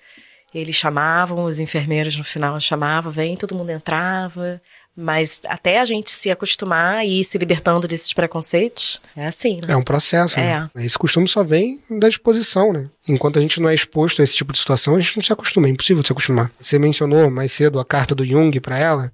[0.54, 4.62] Eles chamavam, os enfermeiros no final chamavam, vem, todo mundo entrava.
[4.96, 9.74] Mas até a gente se acostumar e ir se libertando desses preconceitos, é assim, né?
[9.74, 10.70] É um processo, né?
[10.76, 12.90] Esse costume só vem da exposição, né?
[13.08, 15.32] Enquanto a gente não é exposto a esse tipo de situação, a gente não se
[15.32, 16.52] acostuma, é impossível se acostumar.
[16.60, 19.12] Você mencionou mais cedo a carta do Jung para ela,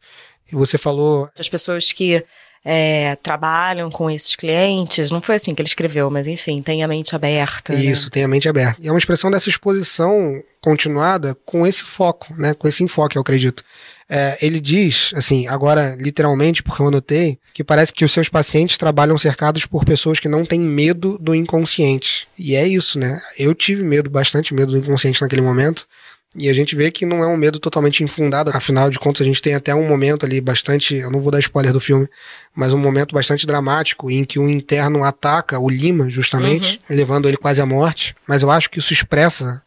[0.51, 2.23] e você falou As pessoas que
[2.65, 6.87] é, trabalham com esses clientes, não foi assim que ele escreveu, mas enfim, tem a
[6.87, 7.73] mente aberta.
[7.73, 7.79] né?
[7.79, 8.77] isso, tem a mente aberta.
[8.81, 12.53] E é uma expressão dessa exposição continuada com esse foco, né?
[12.53, 13.63] Com esse enfoque, eu acredito.
[14.09, 18.77] É, ele diz, assim, agora literalmente, porque eu anotei, que parece que os seus pacientes
[18.77, 22.27] trabalham cercados por pessoas que não têm medo do inconsciente.
[22.37, 23.21] E é isso, né?
[23.37, 25.85] Eu tive medo, bastante medo do inconsciente naquele momento.
[26.35, 29.25] E a gente vê que não é um medo totalmente infundado, afinal de contas, a
[29.25, 30.93] gente tem até um momento ali bastante.
[30.95, 32.07] Eu não vou dar spoiler do filme,
[32.55, 37.37] mas um momento bastante dramático em que um interno ataca o Lima, justamente, levando ele
[37.37, 38.15] quase à morte.
[38.27, 39.63] Mas eu acho que isso expressa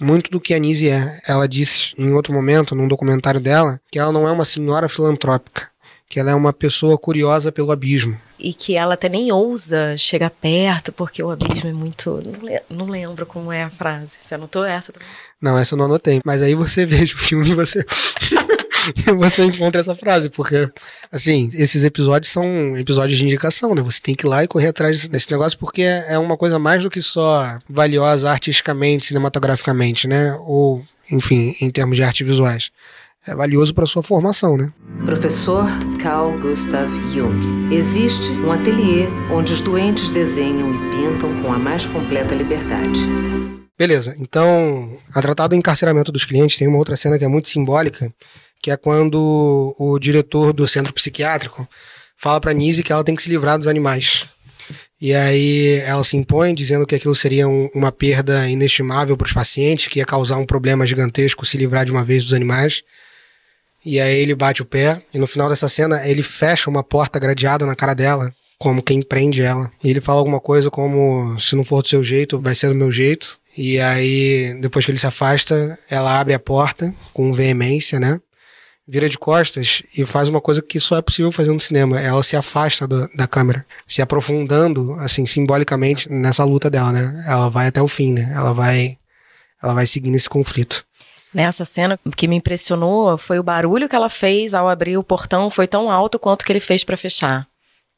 [0.00, 1.20] muito do que a Nise é.
[1.26, 5.70] Ela disse em outro momento, num documentário dela, que ela não é uma senhora filantrópica.
[6.08, 8.14] que ela é uma pessoa curiosa pelo abismo.
[8.38, 12.20] E que ela até nem ousa chegar perto, porque o abismo é muito.
[12.22, 14.18] Não, le não lembro como é a frase.
[14.20, 15.08] Você anotou essa também?
[15.40, 16.20] Não, essa eu não anotei.
[16.22, 17.82] Mas aí você veja o filme e você.
[19.18, 20.70] você encontra essa frase, porque,
[21.10, 23.82] assim, esses episódios são episódios de indicação, né?
[23.82, 26.82] Você tem que ir lá e correr atrás desse negócio, porque é uma coisa mais
[26.82, 30.34] do que só valiosa artisticamente, cinematograficamente, né?
[30.40, 32.70] Ou, enfim, em termos de arte visuais
[33.26, 34.72] é valioso para sua formação, né?
[35.06, 35.64] Professor
[36.00, 37.72] Carl Gustav Jung.
[37.72, 43.00] Existe um ateliê onde os doentes desenham e pintam com a mais completa liberdade.
[43.78, 47.48] Beleza, então, a tratar do encarceramento dos clientes, tem uma outra cena que é muito
[47.48, 48.12] simbólica,
[48.62, 51.68] que é quando o diretor do centro psiquiátrico
[52.16, 54.24] fala para Nise que ela tem que se livrar dos animais.
[55.00, 59.32] E aí ela se impõe, dizendo que aquilo seria um, uma perda inestimável para os
[59.32, 62.84] pacientes, que ia causar um problema gigantesco se livrar de uma vez dos animais.
[63.84, 67.18] E aí ele bate o pé, e no final dessa cena ele fecha uma porta
[67.18, 69.68] gradeada na cara dela, como quem prende ela.
[69.82, 72.76] E ele fala alguma coisa como: se não for do seu jeito, vai ser do
[72.76, 73.36] meu jeito.
[73.58, 78.20] E aí, depois que ele se afasta, ela abre a porta com veemência, né?
[78.86, 82.00] Vira de costas e faz uma coisa que só é possível fazer no cinema.
[82.00, 87.24] Ela se afasta do, da câmera, se aprofundando, assim, simbolicamente nessa luta dela, né?
[87.26, 88.32] Ela vai até o fim, né?
[88.34, 88.96] Ela vai,
[89.62, 90.84] ela vai seguindo esse conflito.
[91.32, 95.04] Nessa cena, o que me impressionou foi o barulho que ela fez ao abrir o
[95.04, 97.46] portão, foi tão alto quanto que ele fez para fechar.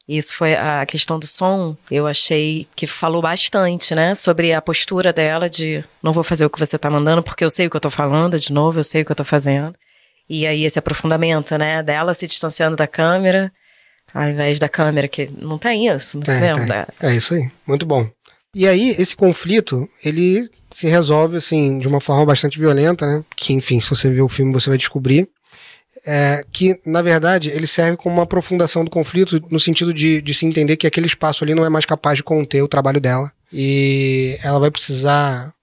[0.07, 1.77] Isso foi a questão do som.
[1.91, 6.51] Eu achei que falou bastante, né, sobre a postura dela de não vou fazer o
[6.51, 8.85] que você tá mandando porque eu sei o que eu tô falando, de novo, eu
[8.85, 9.75] sei o que eu tô fazendo.
[10.29, 13.53] E aí esse aprofundamento, né, dela se distanciando da câmera,
[14.13, 16.89] ao invés da câmera que não tem isso, não é, lembra?
[17.01, 17.51] É, é isso aí.
[17.67, 18.09] Muito bom.
[18.55, 23.25] E aí, esse conflito, ele se resolve, assim, de uma forma bastante violenta, né?
[23.37, 25.29] Que, enfim, se você ver o filme, você vai descobrir.
[26.07, 30.35] É, que, na verdade, ele serve como uma aprofundação do conflito, no sentido de, de
[30.35, 33.33] se entender que aquele espaço ali não é mais capaz de conter o trabalho dela.
[33.53, 35.54] E ela vai precisar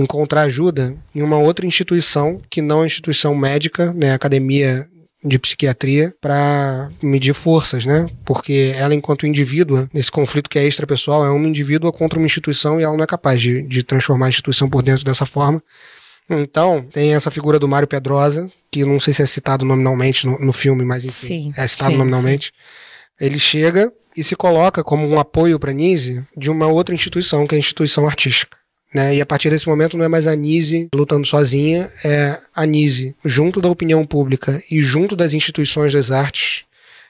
[0.00, 4.88] encontrar ajuda em uma outra instituição, que não a instituição médica, né, academia
[5.24, 8.06] de psiquiatria para medir forças, né?
[8.24, 12.78] Porque ela, enquanto indivídua, nesse conflito que é extrapessoal, é uma indivídua contra uma instituição
[12.78, 15.60] e ela não é capaz de, de transformar a instituição por dentro dessa forma.
[16.30, 20.38] Então, tem essa figura do Mário Pedrosa, que não sei se é citado nominalmente no,
[20.38, 22.46] no filme, mas enfim, sim, é citado sim, nominalmente.
[22.46, 23.26] Sim.
[23.26, 27.54] Ele chega e se coloca como um apoio para Nise de uma outra instituição, que
[27.54, 28.57] é a instituição artística.
[28.94, 29.16] Né?
[29.16, 33.14] E a partir desse momento não é mais a Nise lutando sozinha, é a Nise
[33.24, 36.64] junto da opinião pública e junto das instituições das artes,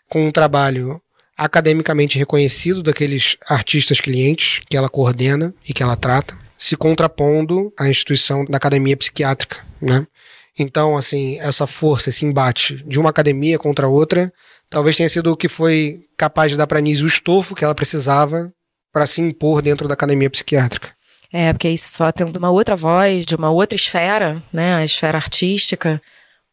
[0.09, 1.01] com um trabalho
[1.37, 7.89] academicamente reconhecido daqueles artistas clientes que ela coordena e que ela trata, se contrapondo à
[7.89, 10.05] instituição da academia psiquiátrica, né?
[10.59, 14.33] Então, assim, essa força, esse embate de uma academia contra outra,
[14.69, 17.77] talvez tenha sido o que foi capaz de dar para Nise o estofo que ela
[17.77, 18.53] precisava
[18.93, 20.98] para se impor dentro da academia psiquiátrica.
[21.33, 26.01] É, porque só tendo uma outra voz, de uma outra esfera, né, a esfera artística,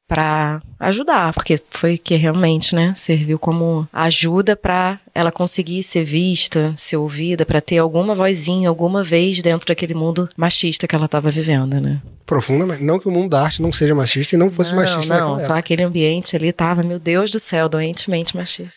[0.08, 6.74] para ajudar, porque foi que realmente, né, serviu como ajuda para ela conseguir ser vista,
[6.78, 11.32] ser ouvida, para ter alguma vozinha alguma vez dentro daquele mundo machista que ela estava
[11.32, 12.02] vivendo, né?
[12.26, 12.84] Profundamente.
[12.84, 15.20] Não que o mundo da arte não seja machista e não fosse não, machista.
[15.20, 18.74] Não, só aquele ambiente ali tava, meu Deus do céu, doentemente machista.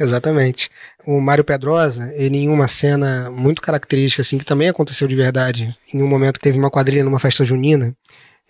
[0.00, 0.70] Exatamente.
[1.06, 5.76] O Mário Pedrosa, ele em uma cena muito característica, assim, que também aconteceu de verdade,
[5.92, 7.94] em um momento que teve uma quadrilha numa festa junina,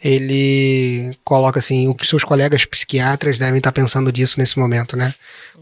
[0.03, 5.15] ele coloca assim, o que seus colegas psiquiatras devem estar pensando disso nesse momento, né?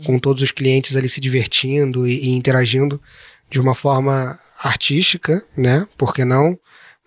[0.05, 3.01] Com todos os clientes ali se divertindo e, e interagindo
[3.51, 5.87] de uma forma artística, né?
[5.97, 6.59] Por que não?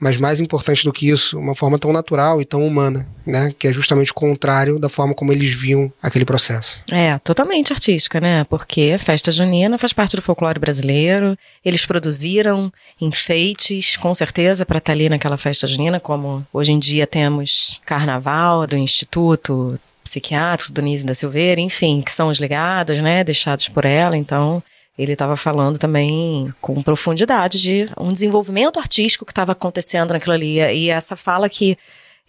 [0.04, 3.56] Mas mais importante do que isso, uma forma tão natural e tão humana, né?
[3.58, 6.84] Que é justamente o contrário da forma como eles viam aquele processo.
[6.92, 8.44] É, totalmente artística, né?
[8.50, 11.38] Porque a festa junina faz parte do folclore brasileiro.
[11.64, 17.08] Eles produziram enfeites, com certeza, para estar ali naquela festa junina, como hoje em dia
[17.08, 23.70] temos carnaval do Instituto psiquiátrico, Donise da Silveira, enfim, que são os legados, né, deixados
[23.70, 24.18] por ela.
[24.18, 24.62] Então,
[24.98, 30.60] ele estava falando também com profundidade de um desenvolvimento artístico que estava acontecendo naquilo ali.
[30.60, 31.76] E essa fala que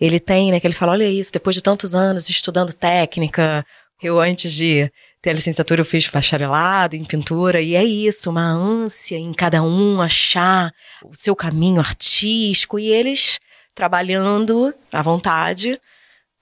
[0.00, 3.64] ele tem, né, que ele fala, olha isso, depois de tantos anos estudando técnica,
[4.02, 4.90] eu antes de
[5.22, 9.62] ter a licenciatura eu fiz bacharelado em pintura, e é isso, uma ânsia em cada
[9.62, 10.70] um achar
[11.02, 13.38] o seu caminho artístico, e eles
[13.74, 15.80] trabalhando à vontade,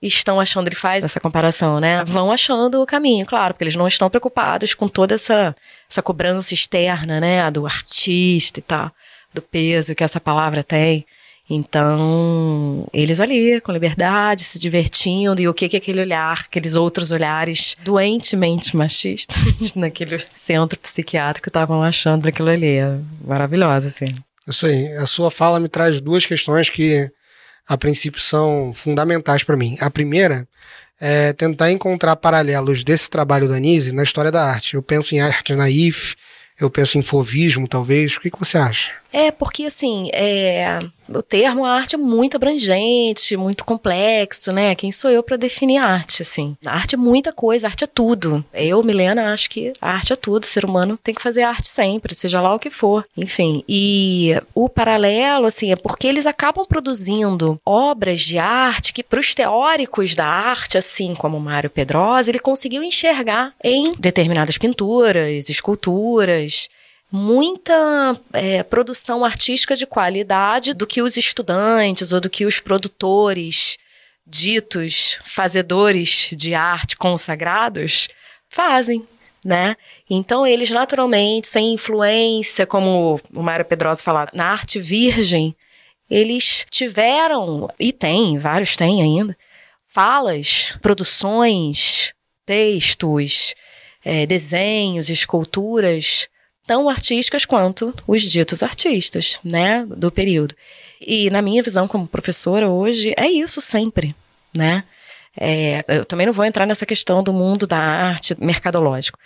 [0.07, 2.03] estão achando, ele faz essa comparação, né?
[2.05, 5.55] Vão achando o caminho, claro, porque eles não estão preocupados com toda essa,
[5.89, 7.49] essa cobrança externa, né?
[7.49, 8.91] Do artista e tal,
[9.33, 11.05] do peso que essa palavra tem.
[11.49, 17.11] Então, eles ali, com liberdade, se divertindo, e o que que aquele olhar, aqueles outros
[17.11, 19.35] olhares doentemente machistas
[19.75, 22.77] naquele centro psiquiátrico estavam achando daquilo ali.
[22.77, 24.07] É maravilhosa, assim.
[24.47, 24.87] Isso aí.
[24.93, 27.09] A sua fala me traz duas questões que,
[27.67, 29.75] a princípio, são fundamentais para mim.
[29.79, 30.47] A primeira
[30.99, 34.75] é tentar encontrar paralelos desse trabalho da Nise na história da arte.
[34.75, 36.15] Eu penso em arte naif,
[36.59, 38.15] eu penso em fovismo, talvez.
[38.15, 38.91] O que, que você acha?
[39.11, 44.75] É, porque assim, é, o termo arte é muito abrangente, muito complexo, né?
[44.75, 46.55] Quem sou eu para definir arte, assim?
[46.65, 48.43] Arte é muita coisa, arte é tudo.
[48.53, 50.43] Eu, Milena, acho que arte é tudo.
[50.43, 53.05] O ser humano tem que fazer arte sempre, seja lá o que for.
[53.17, 59.19] Enfim, e o paralelo, assim, é porque eles acabam produzindo obras de arte que, para
[59.19, 66.69] os teóricos da arte, assim como Mário Pedrosa, ele conseguiu enxergar em determinadas pinturas, esculturas,
[67.15, 73.77] muita é, produção artística de qualidade do que os estudantes ou do que os produtores
[74.25, 78.07] ditos fazedores de arte consagrados
[78.49, 79.07] fazem,
[79.45, 79.75] né?
[80.09, 85.55] Então eles naturalmente, sem influência, como o Mário Pedrosa falava, na arte virgem,
[86.09, 89.37] eles tiveram e têm, vários têm ainda,
[89.85, 92.11] falas, produções,
[92.43, 93.53] textos,
[94.03, 96.27] é, desenhos, esculturas
[96.65, 100.55] tão artísticas quanto os ditos artistas, né, do período.
[101.01, 104.15] E na minha visão como professora hoje, é isso sempre,
[104.55, 104.83] né?
[105.35, 109.17] É, eu também não vou entrar nessa questão do mundo da arte mercadológico.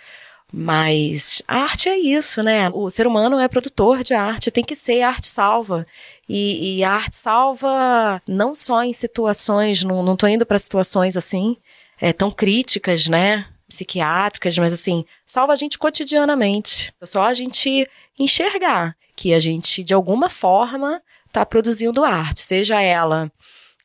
[0.50, 2.70] Mas a arte é isso, né?
[2.70, 5.86] O ser humano é produtor de arte, tem que ser arte salva.
[6.26, 11.56] E, e a arte salva não só em situações, não, não indo para situações assim,
[12.00, 13.44] é, tão críticas, né?
[13.68, 16.92] Psiquiátricas, mas assim, salva a gente cotidianamente.
[17.00, 22.80] É só a gente enxergar que a gente, de alguma forma, está produzindo arte, seja
[22.80, 23.30] ela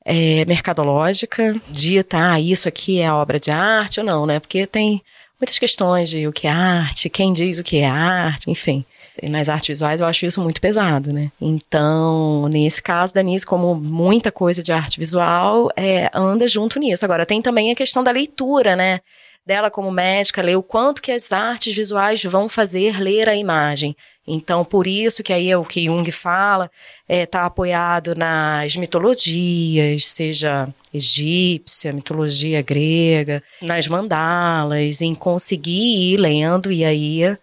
[0.05, 4.39] é, mercadológica, dita, ah, isso aqui é obra de arte ou não, né?
[4.39, 5.01] Porque tem
[5.39, 8.85] muitas questões de o que é arte, quem diz o que é arte, enfim.
[9.29, 11.31] Nas artes visuais eu acho isso muito pesado, né?
[11.39, 17.05] Então, nesse caso, Denise, como muita coisa de arte visual, é, anda junto nisso.
[17.05, 19.01] Agora, tem também a questão da leitura, né?
[19.45, 23.95] Dela como médica, ler o quanto que as artes visuais vão fazer ler a imagem.
[24.25, 28.75] Então, por isso que aí é o que Jung fala, está é, tá apoiado nas
[28.77, 37.37] mitologias, seja egípcia, mitologia grega, nas mandalas, em conseguir ir lendo, e aí a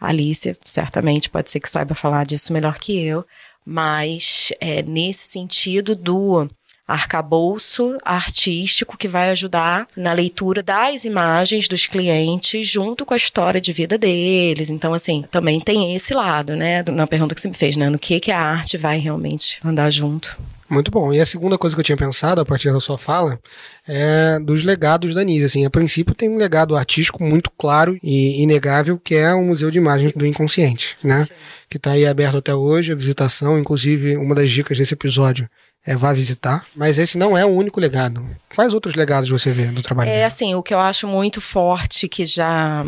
[0.00, 3.26] Alice certamente pode ser que saiba falar disso melhor que eu,
[3.64, 6.48] mas é nesse sentido do
[6.86, 13.60] arcabouço artístico que vai ajudar na leitura das imagens dos clientes junto com a história
[13.60, 14.70] de vida deles.
[14.70, 16.84] Então, assim, também tem esse lado, né?
[16.92, 17.90] Na pergunta que você me fez, né?
[17.90, 20.38] No que, que a arte vai realmente andar junto.
[20.68, 21.12] Muito bom.
[21.12, 23.38] E a segunda coisa que eu tinha pensado a partir da sua fala
[23.86, 25.44] é dos legados da Nise.
[25.44, 29.70] Assim, a princípio tem um legado artístico muito claro e inegável que é o Museu
[29.70, 31.24] de Imagens do Inconsciente, né?
[31.24, 31.34] Sim.
[31.70, 35.48] Que está aí aberto até hoje, a visitação, inclusive uma das dicas desse episódio
[35.86, 36.66] é, vá visitar.
[36.74, 38.28] Mas esse não é o único legado.
[38.54, 40.10] Quais outros legados você vê no trabalho?
[40.10, 42.84] É assim, o que eu acho muito forte que já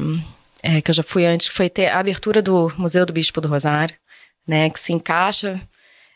[0.63, 3.49] é, que eu já fui antes foi ter a abertura do Museu do Bispo do
[3.49, 3.95] Rosário,
[4.47, 5.61] né, que se encaixa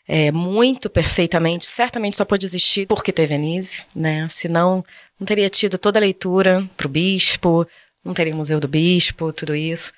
[0.07, 1.65] é, muito perfeitamente.
[1.65, 4.27] Certamente só pôde existir porque teve Venise, né?
[4.29, 4.83] Senão
[5.17, 7.65] não teria tido toda a leitura para o bispo,
[8.03, 9.93] não teria Museu do Bispo, tudo isso.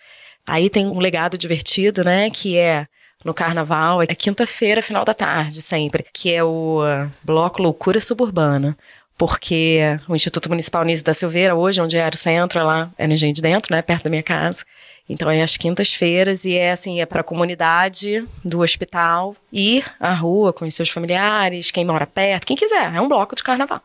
[0.45, 2.85] Aí tem um legado divertido, né, que é
[3.25, 8.77] no carnaval, é quinta-feira, final da tarde, sempre, que é o uh, Bloco Loucura Suburbana.
[9.17, 13.33] Porque o Instituto Municipal Nise da Silveira, hoje, onde era o centro, lá no Engenho
[13.33, 14.63] de Dentro, né, perto da minha casa.
[15.07, 20.13] Então é às quintas-feiras e é assim, é para a comunidade do hospital ir à
[20.13, 22.93] rua com os seus familiares, quem mora perto, quem quiser.
[22.93, 23.81] É um bloco de carnaval.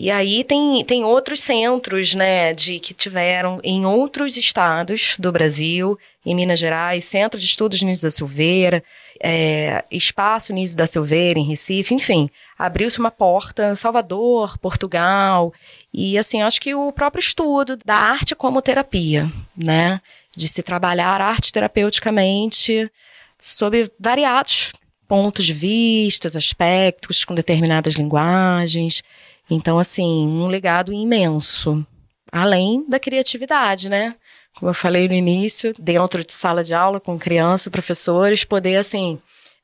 [0.00, 5.98] E aí tem, tem outros centros, né, de que tiveram em outros estados do Brasil,
[6.24, 8.80] em Minas Gerais, Centro de Estudos Nísio da Silveira,
[9.20, 15.52] é, Espaço Nísio da Silveira, em Recife, enfim, abriu-se uma porta, Salvador, Portugal,
[15.92, 20.00] e assim, acho que o próprio estudo da arte como terapia, né,
[20.36, 22.88] de se trabalhar arte terapeuticamente
[23.36, 24.72] sob variados
[25.08, 29.02] pontos de vista, aspectos, com determinadas linguagens,
[29.50, 31.86] então, assim, um legado imenso.
[32.30, 34.14] Além da criatividade, né?
[34.54, 39.18] Como eu falei no início, dentro de sala de aula com criança, professores, poder, assim,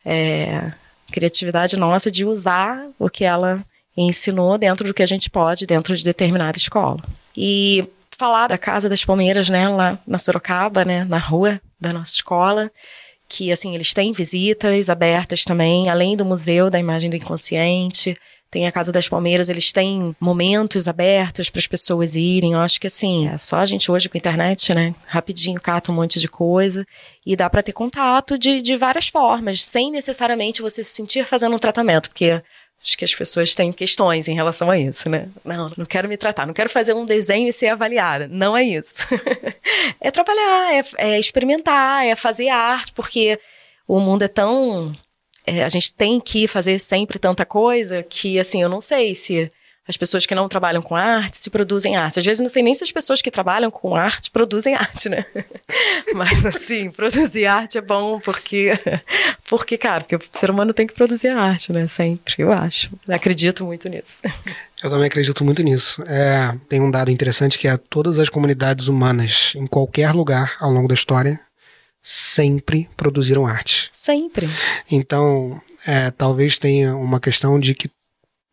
[0.04, 0.72] é,
[1.10, 3.64] criatividade nossa de usar o que ela
[3.96, 7.02] ensinou dentro do que a gente pode, dentro de determinada escola.
[7.36, 12.12] E falar da Casa das Palmeiras, né, lá na Sorocaba, né, na rua da nossa
[12.12, 12.70] escola,
[13.28, 18.16] que assim eles têm visitas abertas também, além do Museu da Imagem do Inconsciente,
[18.54, 22.52] tem a Casa das Palmeiras, eles têm momentos abertos para as pessoas irem.
[22.52, 24.94] Eu acho que assim, é só a gente hoje com a internet, né?
[25.06, 26.86] Rapidinho cata um monte de coisa
[27.26, 31.56] e dá para ter contato de, de várias formas, sem necessariamente você se sentir fazendo
[31.56, 32.40] um tratamento, porque
[32.80, 35.26] Acho que as pessoas têm questões em relação a isso, né?
[35.42, 38.28] Não, não quero me tratar, não quero fazer um desenho e ser avaliada.
[38.28, 39.06] Não é isso.
[39.98, 43.40] é trabalhar, é, é, experimentar, é fazer arte, porque
[43.88, 44.92] o mundo é tão.
[45.46, 49.50] É, a gente tem que fazer sempre tanta coisa que, assim, eu não sei se
[49.86, 52.18] as pessoas que não trabalham com arte se produzem arte.
[52.18, 55.24] Às vezes não sei nem se as pessoas que trabalham com arte produzem arte, né?
[56.14, 58.72] Mas assim, produzir arte é bom porque
[59.48, 61.86] porque, cara, porque o ser humano tem que produzir arte, né?
[61.86, 62.90] Sempre, eu acho.
[63.08, 64.22] Acredito muito nisso.
[64.82, 66.02] Eu também acredito muito nisso.
[66.06, 70.70] É, tem um dado interessante que é todas as comunidades humanas em qualquer lugar ao
[70.70, 71.38] longo da história
[72.06, 73.88] sempre produziram arte.
[73.90, 74.48] Sempre.
[74.90, 77.90] Então, é, talvez tenha uma questão de que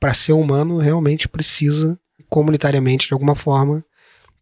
[0.01, 1.95] para ser humano, realmente precisa,
[2.27, 3.85] comunitariamente, de alguma forma,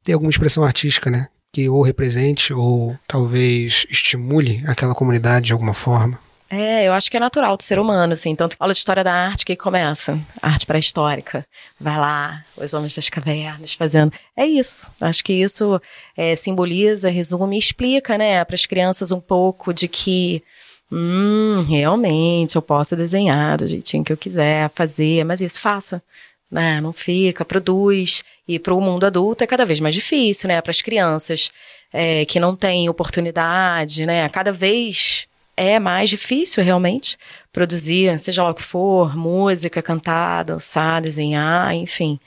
[0.06, 1.28] ter alguma expressão artística, né?
[1.52, 6.18] Que ou represente ou talvez estimule aquela comunidade de alguma forma.
[6.50, 8.36] É, eu acho que é natural do ser humano, assim.
[8.36, 11.46] Tanto aula de história da arte que começa, arte pré-histórica.
[11.80, 14.12] Vai lá, os homens das cavernas fazendo.
[14.36, 14.92] É isso.
[15.00, 15.80] Acho que isso
[16.18, 20.44] é, simboliza, resume e explica, né, para as crianças um pouco de que
[20.92, 26.02] Hum, realmente, eu posso desenhar do jeitinho que eu quiser, fazer, mas isso faça.
[26.50, 26.82] Né?
[26.82, 28.24] Não fica, produz.
[28.48, 30.60] E para o mundo adulto é cada vez mais difícil, né?
[30.62, 31.52] Para as crianças
[31.94, 34.28] é, que não têm oportunidade, né?
[34.30, 35.28] Cada vez
[35.60, 37.18] é mais difícil realmente
[37.52, 42.18] produzir, seja lá o que for, música, cantar, dançar, desenhar, enfim.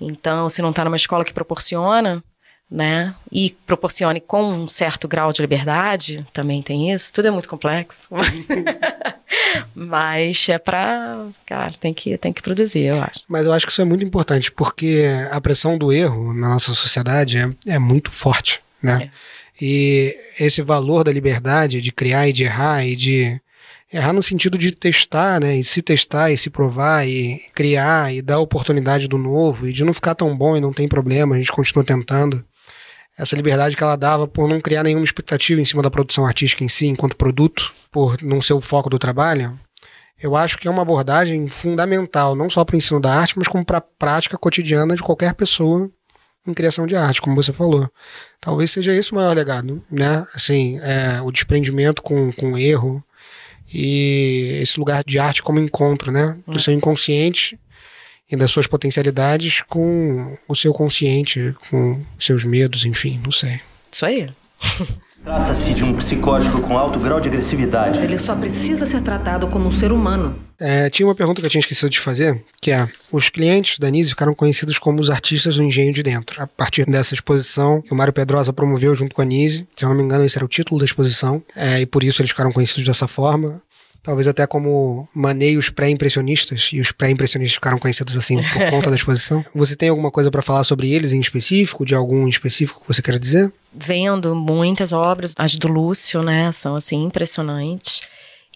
[0.00, 2.22] Então, se não está numa escola que proporciona,
[2.70, 3.12] né?
[3.32, 7.12] E proporcione com um certo grau de liberdade, também tem isso.
[7.12, 8.08] Tudo é muito complexo.
[9.74, 13.20] Mas é para, cara, tem que tem que produzir, eu acho.
[13.28, 16.72] Mas eu acho que isso é muito importante, porque a pressão do erro na nossa
[16.72, 19.10] sociedade é, é muito forte, né?
[19.12, 19.45] É.
[19.60, 23.40] E esse valor da liberdade de criar e de errar e de
[23.92, 25.56] errar no sentido de testar, né?
[25.56, 29.84] E se testar e se provar e criar e dar oportunidade do novo e de
[29.84, 32.44] não ficar tão bom e não tem problema, a gente continua tentando
[33.18, 36.62] essa liberdade que ela dava por não criar nenhuma expectativa em cima da produção artística
[36.62, 39.58] em si, enquanto produto, por não ser o foco do trabalho,
[40.20, 43.48] eu acho que é uma abordagem fundamental, não só para o ensino da arte, mas
[43.48, 45.90] como para a prática cotidiana de qualquer pessoa
[46.46, 47.90] em criação de arte, como você falou.
[48.40, 50.26] Talvez seja esse o maior legado, né?
[50.34, 53.02] Assim, é, o desprendimento com, com erro
[53.72, 56.36] e esse lugar de arte como encontro, né?
[56.46, 56.58] Do hum.
[56.58, 57.58] seu inconsciente
[58.30, 63.60] e das suas potencialidades com o seu consciente, com seus medos, enfim, não sei.
[63.90, 64.28] Isso aí.
[65.22, 67.98] Trata-se de um psicótico com alto grau de agressividade.
[68.00, 70.38] Ele só precisa ser tratado como um ser humano.
[70.58, 73.90] É, tinha uma pergunta que eu tinha esquecido de fazer, que é: os clientes da
[73.90, 76.42] Nise ficaram conhecidos como os artistas do engenho de dentro.
[76.42, 79.88] A partir dessa exposição que o Mário Pedrosa promoveu junto com a Nise, se eu
[79.88, 82.52] não me engano, esse era o título da exposição, é, e por isso eles ficaram
[82.52, 83.60] conhecidos dessa forma
[84.06, 89.44] talvez até como maneios pré-impressionistas, e os pré-impressionistas ficaram conhecidos assim por conta da exposição.
[89.52, 93.02] Você tem alguma coisa para falar sobre eles em específico, de algum específico que você
[93.02, 93.52] queira dizer?
[93.74, 98.02] Vendo muitas obras, as do Lúcio, né, são assim impressionantes.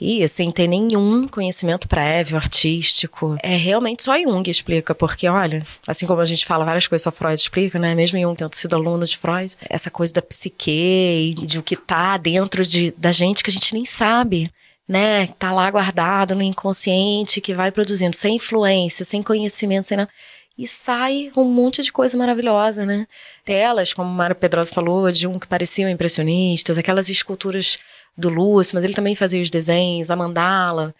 [0.00, 3.36] E sem ter nenhum conhecimento prévio, artístico.
[3.42, 7.10] É realmente só Jung explica, porque, olha, assim como a gente fala várias coisas, só
[7.10, 7.94] Freud explica, né?
[7.94, 11.76] Mesmo Jung tendo sido aluno de Freud, essa coisa da psique e de o que
[11.76, 14.50] tá dentro de, da gente que a gente nem sabe
[14.90, 20.10] né, tá lá guardado no inconsciente, que vai produzindo sem influência, sem conhecimento, sem nada.
[20.58, 23.06] E sai um monte de coisa maravilhosa, né?
[23.44, 27.78] Telas, como o Mário Pedrosa falou, de um que pareciam impressionistas, aquelas esculturas
[28.18, 30.92] do Lúcio, mas ele também fazia os desenhos, a mandala.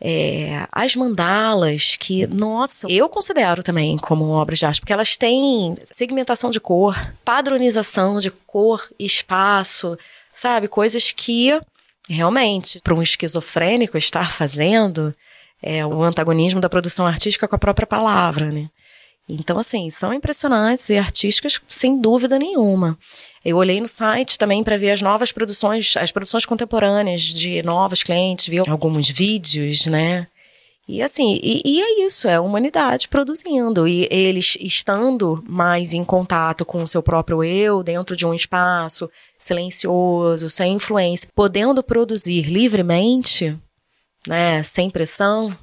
[0.00, 5.74] É, as mandalas, que, nossa, eu considero também como obras de arte, porque elas têm
[5.84, 9.98] segmentação de cor, padronização de cor espaço,
[10.32, 10.66] sabe?
[10.66, 11.52] Coisas que
[12.08, 15.14] realmente, para um esquizofrênico estar fazendo
[15.62, 18.68] é o antagonismo da produção artística com a própria palavra, né?
[19.26, 22.98] Então, assim, são impressionantes e artísticas sem dúvida nenhuma.
[23.42, 28.02] Eu olhei no site também para ver as novas produções, as produções contemporâneas de novos
[28.02, 30.26] clientes, vi alguns vídeos, né?
[30.86, 33.88] E assim, e, e, é isso, é a humanidade produzindo.
[33.88, 39.10] E eles estando mais em contato com o seu próprio eu, dentro de um espaço
[39.44, 43.58] silencioso, sem influência, podendo produzir livremente,
[44.26, 45.56] né, sem pressão,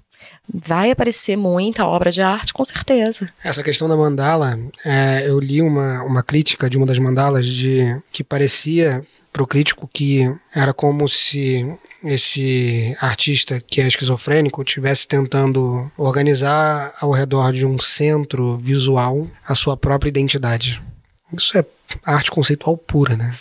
[0.54, 3.32] vai aparecer muita obra de arte, com certeza.
[3.44, 8.00] Essa questão da mandala, é, eu li uma, uma crítica de uma das mandalas de
[8.12, 11.66] que parecia pro crítico que era como se
[12.04, 19.56] esse artista que é esquizofrênico estivesse tentando organizar ao redor de um centro visual a
[19.56, 20.82] sua própria identidade.
[21.36, 21.66] Isso é
[22.04, 23.34] arte conceitual pura, né?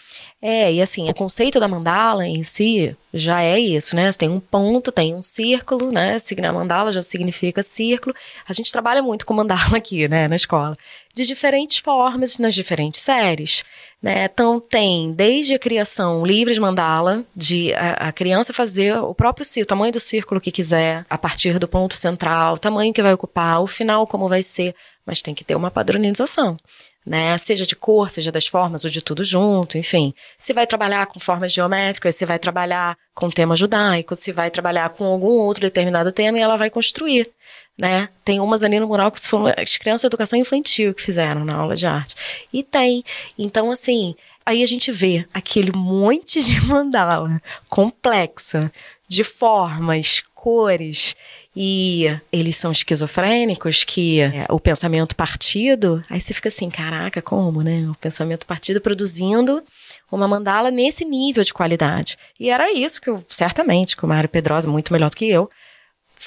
[0.43, 4.11] É, e assim, o conceito da mandala em si já é isso, né?
[4.12, 6.18] Tem um ponto, tem um círculo, né?
[6.18, 8.14] Signar mandala já significa círculo.
[8.49, 10.74] A gente trabalha muito com mandala aqui, né, na escola,
[11.14, 13.64] de diferentes formas, nas diferentes séries,
[14.03, 14.24] né?
[14.24, 19.45] Então tem desde a criação livre de mandala, de a, a criança fazer o próprio
[19.45, 23.03] círculo, o tamanho do círculo que quiser, a partir do ponto central, o tamanho que
[23.03, 24.74] vai ocupar, o final como vai ser,
[25.05, 26.57] mas tem que ter uma padronização
[27.05, 27.36] né?
[27.38, 30.14] Seja de cor, seja das formas ou de tudo junto, enfim.
[30.38, 34.90] Se vai trabalhar com formas geométricas, se vai trabalhar com tema judaico, se vai trabalhar
[34.90, 37.30] com algum outro determinado tema e ela vai construir,
[37.78, 38.09] né?
[38.24, 41.57] Tem umas ali no mural que foram as crianças de educação infantil que fizeram na
[41.57, 42.14] aula de arte.
[42.53, 43.03] E tem.
[43.38, 48.70] Então, assim, aí a gente vê aquele monte de mandala complexa,
[49.11, 51.16] de formas, cores,
[51.54, 57.61] e eles são esquizofrênicos, que é, o pensamento partido, aí você fica assim, caraca, como,
[57.61, 57.88] né?
[57.90, 59.64] O pensamento partido produzindo
[60.12, 62.16] uma mandala nesse nível de qualidade.
[62.38, 65.50] E era isso que eu, certamente, que o Mário Pedrosa, muito melhor do que eu,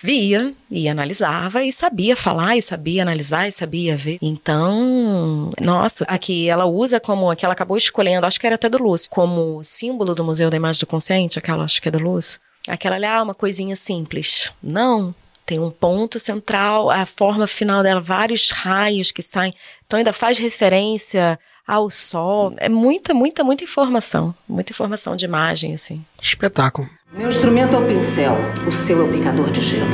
[0.01, 4.17] via e analisava e sabia falar e sabia analisar e sabia ver.
[4.21, 8.67] Então, nossa, aqui ela usa como a que ela acabou escolhendo, acho que era até
[8.67, 11.99] do Lúcio, como símbolo do Museu da Imagem do Consciente, aquela acho que é do
[11.99, 12.41] Lúcio.
[12.67, 14.53] Aquela ali, ah, uma coisinha simples.
[14.61, 15.13] Não,
[15.45, 19.53] tem um ponto central, a forma final dela, vários raios que saem.
[19.85, 21.37] Então ainda faz referência
[21.67, 22.53] ao sol.
[22.57, 24.33] É muita, muita, muita informação.
[24.47, 26.03] Muita informação de imagem, assim.
[26.21, 26.89] Espetáculo.
[27.11, 28.35] Meu instrumento é o pincel,
[28.67, 29.91] o seu é o picador de gelo.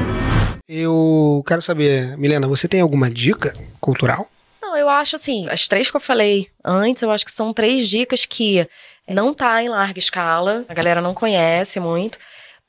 [0.67, 4.30] Eu quero saber, Milena, você tem alguma dica cultural?
[4.61, 7.89] Não, eu acho assim, as três que eu falei antes, eu acho que são três
[7.89, 8.67] dicas que
[9.07, 12.20] não tá em larga escala, a galera não conhece muito.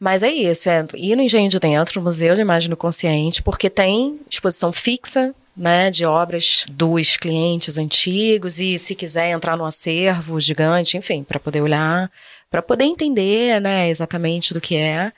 [0.01, 3.69] Mas é isso, é ir no Engenho de Dentro, Museu de Imagem do Consciente, porque
[3.69, 10.41] tem exposição fixa né, de obras dos clientes antigos e se quiser entrar no acervo
[10.41, 12.11] gigante, enfim, para poder olhar,
[12.51, 15.13] para poder entender, né, exatamente do que é.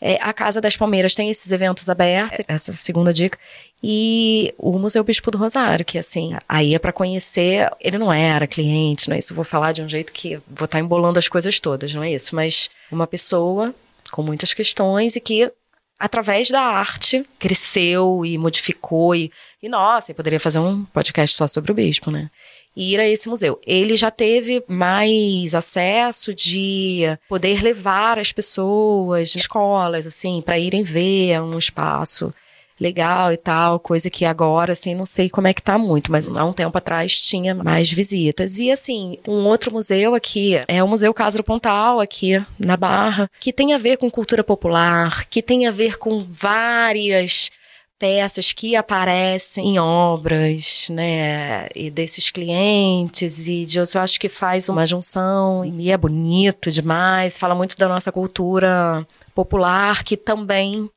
[0.00, 0.18] é.
[0.20, 3.38] A Casa das Palmeiras tem esses eventos abertos, essa é segunda dica.
[3.80, 8.48] E o Museu Bispo do Rosário, que assim, aí é para conhecer, ele não era
[8.48, 11.20] cliente, não é isso, eu vou falar de um jeito que vou estar tá embolando
[11.20, 13.72] as coisas todas, não é isso, mas uma pessoa
[14.14, 15.50] com muitas questões e que
[15.98, 21.48] através da arte cresceu e modificou e, e nossa, eu poderia fazer um podcast só
[21.48, 22.30] sobre o bispo, né?
[22.76, 23.60] E ir a esse museu.
[23.66, 31.40] Ele já teve mais acesso de poder levar as pessoas, escolas, assim, para irem ver
[31.40, 32.32] um espaço
[32.80, 36.28] legal e tal, coisa que agora, assim, não sei como é que tá muito, mas
[36.28, 38.58] há um tempo atrás tinha mais visitas.
[38.58, 43.30] E, assim, um outro museu aqui é o Museu Casa do Pontal, aqui na Barra,
[43.40, 47.50] que tem a ver com cultura popular, que tem a ver com várias
[47.98, 54.68] peças que aparecem em obras, né, e desses clientes e de, eu acho que faz
[54.68, 60.90] uma junção e é bonito demais, fala muito da nossa cultura popular que também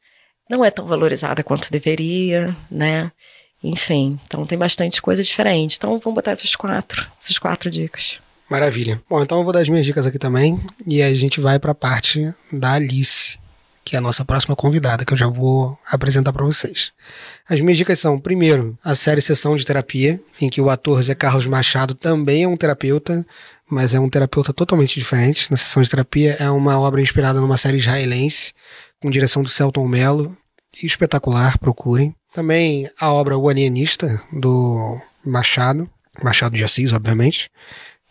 [0.50, 3.12] não é tão valorizada quanto deveria, né?
[3.64, 5.78] Enfim, então tem bastante coisa diferente.
[5.78, 8.20] Então vamos botar essas quatro, essas quatro dicas.
[8.50, 9.02] Maravilha.
[9.10, 11.72] Bom, então eu vou dar as minhas dicas aqui também e a gente vai para
[11.72, 13.38] a parte da Alice,
[13.84, 16.94] que é a nossa próxima convidada, que eu já vou apresentar para vocês.
[17.50, 21.14] As minhas dicas são, primeiro, a série Sessão de Terapia, em que o ator Zé
[21.14, 23.26] Carlos Machado também é um terapeuta,
[23.70, 25.52] mas é um terapeuta totalmente diferente.
[25.52, 28.54] Na Sessão de Terapia é uma obra inspirada numa série israelense
[29.02, 30.36] com direção do Celton Mello,
[30.86, 32.16] espetacular, procurem.
[32.34, 35.90] Também a obra O Alienista, do Machado,
[36.24, 37.50] Machado de Assis, obviamente,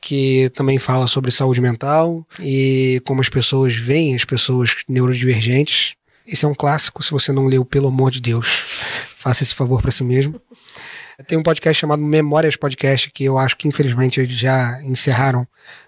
[0.01, 5.95] que também fala sobre saúde mental e como as pessoas veem as pessoas neurodivergentes.
[6.26, 8.47] Esse é um clássico, se você não leu, pelo amor de Deus,
[9.16, 10.41] faça esse favor para si mesmo.
[11.26, 15.47] Tem um podcast chamado Memórias Podcast, que eu acho que infelizmente eles já encerraram,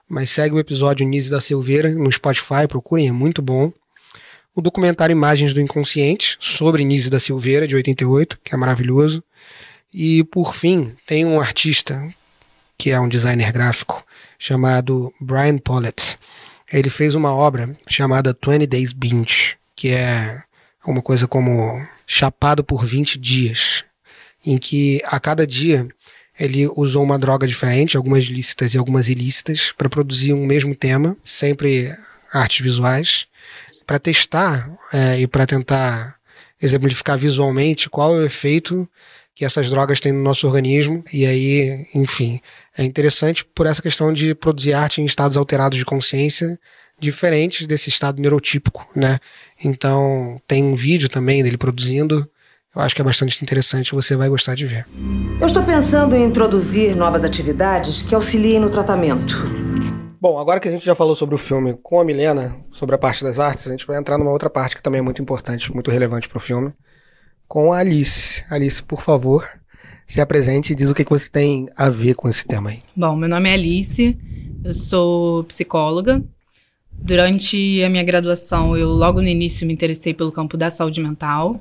[0.09, 3.71] mas segue o episódio Nise da Silveira no Spotify, procurem, é muito bom
[4.59, 9.23] o documentário Imagens do Inconsciente, sobre Nise da Silveira, de 88, que é maravilhoso.
[9.95, 12.13] E, por fim, tem um artista,
[12.77, 14.05] que é um designer gráfico,
[14.37, 16.19] chamado Brian Pollett.
[16.73, 20.43] Ele fez uma obra chamada 20 Days Binge, que é
[20.85, 23.85] uma coisa como chapado por 20 dias,
[24.45, 25.87] em que a cada dia
[26.37, 31.17] ele usou uma droga diferente, algumas lícitas e algumas ilícitas, para produzir um mesmo tema,
[31.23, 31.97] sempre
[32.33, 33.28] artes visuais
[33.89, 36.17] para testar é, e para tentar
[36.61, 38.87] exemplificar visualmente qual é o efeito
[39.35, 41.03] que essas drogas têm no nosso organismo.
[41.11, 42.39] E aí, enfim,
[42.77, 46.59] é interessante por essa questão de produzir arte em estados alterados de consciência
[47.01, 49.19] diferentes desse estado neurotípico, né?
[49.65, 52.29] Então, tem um vídeo também dele produzindo.
[52.77, 54.87] Eu acho que é bastante interessante, você vai gostar de ver.
[55.41, 59.58] Eu estou pensando em introduzir novas atividades que auxiliem no tratamento.
[60.21, 62.99] Bom, agora que a gente já falou sobre o filme com a Milena, sobre a
[62.99, 65.73] parte das artes, a gente vai entrar numa outra parte que também é muito importante,
[65.73, 66.73] muito relevante para o filme,
[67.47, 68.45] com a Alice.
[68.51, 69.49] Alice, por favor,
[70.09, 72.83] se apresente e diz o que você tem a ver com esse tema aí.
[72.97, 74.19] Bom, meu nome é Alice,
[74.65, 76.21] eu sou psicóloga.
[76.91, 81.61] Durante a minha graduação, eu logo no início me interessei pelo campo da saúde mental.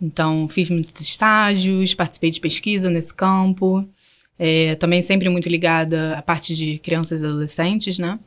[0.00, 3.84] Então, fiz muitos estágios, participei de pesquisa nesse campo.
[4.42, 8.18] É, também sempre muito ligada à parte de crianças e adolescentes, né?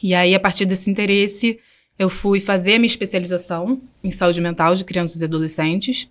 [0.00, 1.58] E aí, a partir desse interesse,
[1.98, 6.08] eu fui fazer a minha especialização em saúde mental de crianças e adolescentes.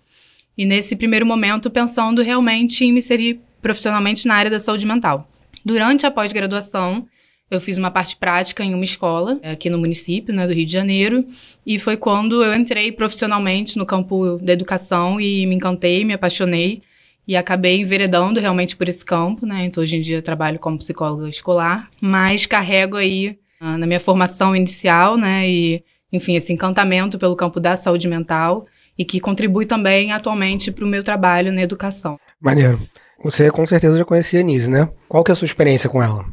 [0.56, 5.26] E nesse primeiro momento, pensando realmente em me inserir profissionalmente na área da saúde mental.
[5.64, 7.08] Durante a pós-graduação,
[7.50, 10.72] eu fiz uma parte prática em uma escola aqui no município, né, do Rio de
[10.72, 11.26] Janeiro,
[11.64, 16.82] e foi quando eu entrei profissionalmente no campo da educação e me encantei, me apaixonei
[17.26, 19.64] e acabei enveredando realmente por esse campo, né?
[19.64, 24.54] Então hoje em dia trabalho como psicóloga escolar, mas carrego aí uh, na minha formação
[24.56, 25.48] inicial, né?
[25.48, 28.66] E enfim, esse encantamento pelo campo da saúde mental
[28.98, 32.18] e que contribui também atualmente para o meu trabalho na educação.
[32.40, 32.80] Maneiro.
[33.24, 34.88] Você com certeza já conhecia a Nise, né?
[35.08, 36.26] Qual que é a sua experiência com ela?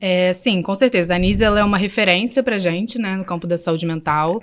[0.00, 1.14] É, sim, com certeza.
[1.14, 4.40] A Nise ela é uma referência para gente, né, no campo da saúde mental.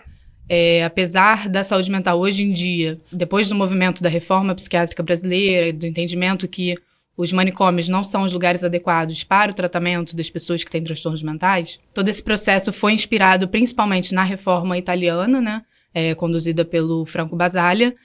[0.50, 5.72] É, apesar da saúde mental hoje em dia, depois do movimento da reforma psiquiátrica brasileira,
[5.72, 6.76] do entendimento que
[7.16, 11.22] os manicômios não são os lugares adequados para o tratamento das pessoas que têm transtornos
[11.22, 15.62] mentais, todo esse processo foi inspirado principalmente na reforma italiana, né,
[15.94, 17.96] é, conduzida pelo Franco Basaglia,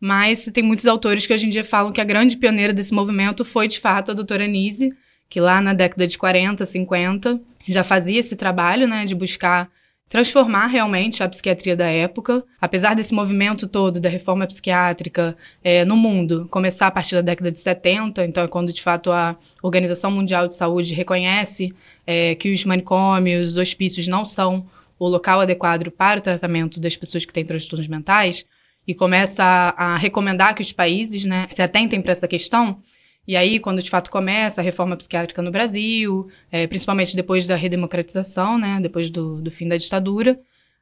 [0.00, 3.44] mas tem muitos autores que hoje em dia falam que a grande pioneira desse movimento
[3.44, 4.92] foi, de fato, a doutora Nise,
[5.30, 9.70] que lá na década de 40, 50, já fazia esse trabalho né, de buscar
[10.08, 12.44] transformar realmente a psiquiatria da época.
[12.60, 17.50] Apesar desse movimento todo da reforma psiquiátrica é, no mundo começar a partir da década
[17.50, 21.74] de 70, então é quando de fato a Organização Mundial de Saúde reconhece
[22.06, 24.66] é, que os manicômios, os hospícios não são
[24.98, 28.44] o local adequado para o tratamento das pessoas que têm transtornos mentais
[28.86, 32.80] e começa a, a recomendar que os países né, se atentem para essa questão.
[33.26, 37.56] E aí, quando de fato começa a reforma psiquiátrica no Brasil, é, principalmente depois da
[37.56, 40.38] redemocratização, né, depois do, do fim da ditadura,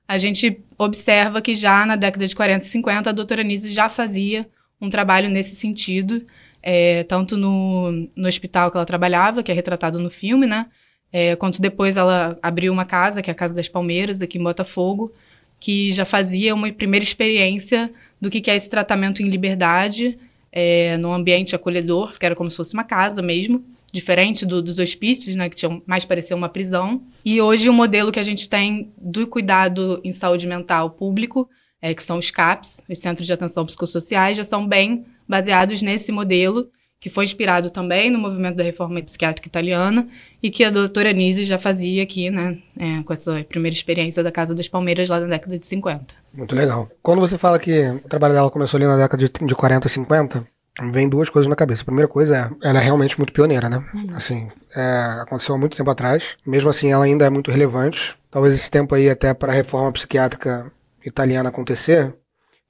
[0.09, 3.89] a gente observa que já na década de 40 e 50 a doutora Nise já
[3.89, 4.49] fazia
[4.81, 6.27] um trabalho nesse sentido,
[6.61, 10.67] é, tanto no, no hospital que ela trabalhava, que é retratado no filme, né,
[11.13, 14.43] é, quanto depois ela abriu uma casa, que é a Casa das Palmeiras, aqui em
[14.43, 15.13] Botafogo,
[15.61, 20.19] que já fazia uma primeira experiência do que é esse tratamento em liberdade,
[20.53, 24.79] é, num ambiente acolhedor, que era como se fosse uma casa mesmo, diferente do, dos
[24.79, 27.03] hospícios, né, que tinham mais parecia uma prisão.
[27.25, 31.49] E hoje o modelo que a gente tem do cuidado em saúde mental público,
[31.81, 36.13] é, que são os CAPS, os Centros de Atenção Psicossociais, já são bem baseados nesse
[36.13, 36.69] modelo,
[37.03, 40.07] que foi inspirado também no movimento da reforma psiquiátrica italiana
[40.41, 44.31] e que a doutora Nise já fazia aqui, né, é, com essa primeira experiência da
[44.31, 46.15] Casa das Palmeiras lá na década de 50.
[46.33, 46.89] Muito legal.
[47.03, 50.47] Quando você fala que o trabalho dela começou ali na década de, de 40, 50,
[50.93, 51.83] vem duas coisas na cabeça.
[51.83, 53.85] A primeira coisa é, ela é realmente muito pioneira, né?
[53.93, 54.07] Uhum.
[54.15, 56.37] Assim, é, aconteceu há muito tempo atrás.
[56.47, 58.17] Mesmo assim, ela ainda é muito relevante.
[58.31, 60.71] Talvez esse tempo aí, até para a reforma psiquiátrica
[61.05, 62.15] italiana acontecer,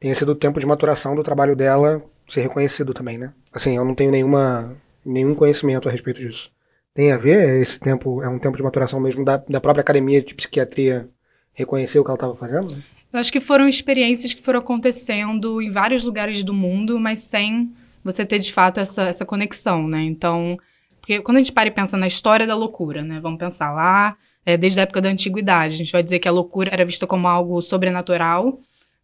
[0.00, 2.02] tenha sido o tempo de maturação do trabalho dela
[2.32, 3.32] ser reconhecido também, né?
[3.52, 4.74] Assim, eu não tenho nenhuma,
[5.04, 6.50] nenhum conhecimento a respeito disso.
[6.94, 10.22] Tem a ver esse tempo, é um tempo de maturação mesmo da, da própria academia
[10.22, 11.08] de psiquiatria
[11.52, 12.82] reconhecer o que ela estava fazendo?
[13.12, 17.70] Eu acho que foram experiências que foram acontecendo em vários lugares do mundo, mas sem
[18.02, 20.02] você ter de fato essa, essa conexão, né?
[20.02, 20.56] Então,
[20.98, 23.20] porque quando a gente para e pensa na história da loucura, né?
[23.20, 24.16] Vamos pensar lá,
[24.46, 27.06] é, desde a época da antiguidade, a gente vai dizer que a loucura era vista
[27.06, 28.58] como algo sobrenatural,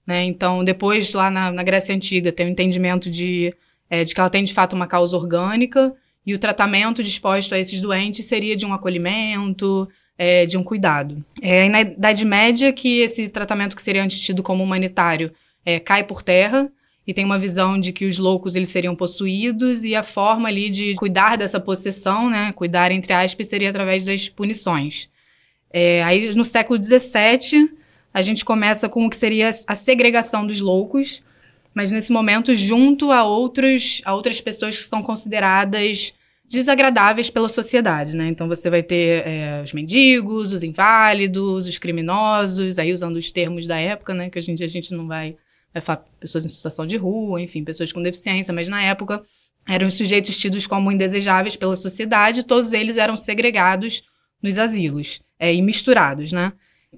[0.08, 0.24] né?
[0.24, 3.54] Então, depois, lá na, na Grécia Antiga, tem o entendimento de,
[3.90, 5.94] é, de que ela tem de fato uma causa orgânica,
[6.24, 9.86] e o tratamento disposto a esses doentes seria de um acolhimento,
[10.16, 11.22] é, de um cuidado.
[11.42, 15.30] É na Idade Média que esse tratamento que seria antes tido como humanitário
[15.62, 16.72] é, cai por terra
[17.06, 20.70] e tem uma visão de que os loucos eles seriam possuídos e a forma ali
[20.70, 25.10] de cuidar dessa possessão, né, cuidar entre aspas, seria através das punições.
[25.70, 27.77] É, aí no século XVII
[28.12, 31.22] a gente começa com o que seria a segregação dos loucos,
[31.74, 36.14] mas nesse momento junto a outros a outras pessoas que são consideradas
[36.48, 38.28] desagradáveis pela sociedade, né?
[38.28, 43.66] Então você vai ter é, os mendigos, os inválidos, os criminosos, aí usando os termos
[43.66, 44.30] da época, né?
[44.30, 45.36] Que hoje em dia a gente não vai,
[45.72, 49.22] vai falar pessoas em situação de rua, enfim, pessoas com deficiência, mas na época
[49.68, 54.02] eram os sujeitos tidos como indesejáveis pela sociedade, todos eles eram segregados
[54.42, 56.52] nos asilos é, e misturados, né?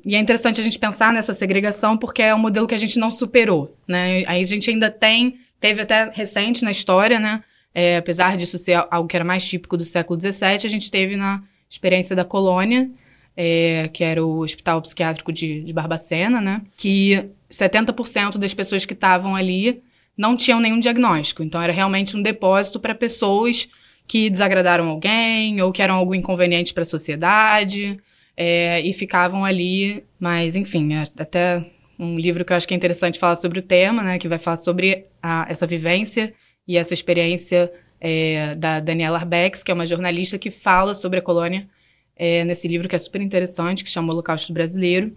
[0.05, 2.99] E é interessante a gente pensar nessa segregação porque é um modelo que a gente
[2.99, 4.25] não superou, né?
[4.27, 7.43] Aí a gente ainda tem, teve até recente na história, né?
[7.75, 11.17] É, apesar disso ser algo que era mais típico do século XVII, a gente teve
[11.17, 12.91] na experiência da colônia,
[13.37, 16.63] é, que era o Hospital Psiquiátrico de, de Barbacena, né?
[16.77, 19.83] Que 70% das pessoas que estavam ali
[20.17, 21.43] não tinham nenhum diagnóstico.
[21.43, 23.69] Então era realmente um depósito para pessoas
[24.07, 28.01] que desagradaram alguém ou que eram algo inconveniente para a sociedade
[28.43, 30.03] é, e ficavam ali.
[30.19, 31.63] Mas, enfim, é até
[31.99, 34.19] um livro que eu acho que é interessante falar sobre o tema, né?
[34.19, 36.33] Que vai falar sobre a, essa vivência
[36.67, 37.71] e essa experiência
[38.01, 41.69] é, da Daniela Arbex, que é uma jornalista que fala sobre a colônia
[42.17, 45.15] é, nesse livro que é super interessante, que chama Holocausto Brasileiro.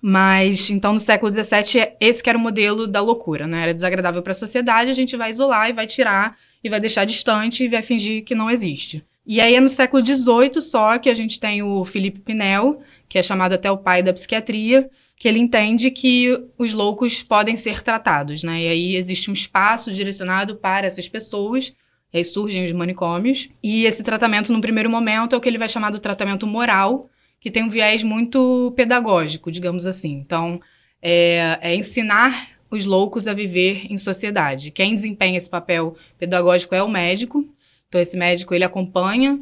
[0.00, 3.62] Mas, então, no século XVII, esse que era o modelo da loucura, né?
[3.62, 7.04] Era desagradável para a sociedade, a gente vai isolar e vai tirar e vai deixar
[7.04, 9.04] distante e vai fingir que não existe.
[9.32, 13.16] E aí é no século XVIII só que a gente tem o Felipe Pinel, que
[13.16, 17.80] é chamado até o pai da psiquiatria, que ele entende que os loucos podem ser
[17.80, 18.62] tratados, né?
[18.62, 21.72] E aí existe um espaço direcionado para essas pessoas
[22.12, 23.48] e aí surgem os manicômios.
[23.62, 27.08] E esse tratamento, no primeiro momento, é o que ele vai chamar do tratamento moral,
[27.40, 30.10] que tem um viés muito pedagógico, digamos assim.
[30.10, 30.60] Então,
[31.00, 34.72] é, é ensinar os loucos a viver em sociedade.
[34.72, 37.48] Quem desempenha esse papel pedagógico é o médico.
[37.90, 39.40] Então, esse médico ele acompanha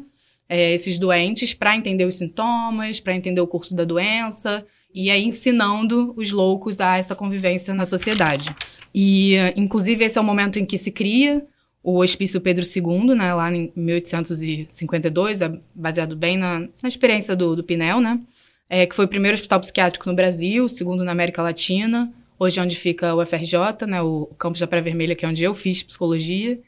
[0.49, 5.23] é, esses doentes para entender os sintomas, para entender o curso da doença e aí
[5.23, 8.49] ensinando os loucos a essa convivência na sociedade.
[8.93, 11.45] E, inclusive, esse é o momento em que se cria
[11.83, 17.55] o Hospício Pedro II, né, lá em 1852, é baseado bem na, na experiência do,
[17.55, 18.19] do Pinel, né,
[18.67, 22.63] é, que foi o primeiro hospital psiquiátrico no Brasil, segundo na América Latina, hoje é
[22.63, 25.83] onde fica o FRJ, né, o campus da Praia Vermelha, que é onde eu fiz
[25.83, 26.59] psicologia.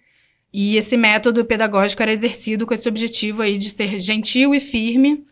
[0.54, 5.26] E esse método pedagógico era exercido com esse objetivo aí de ser gentil e firme,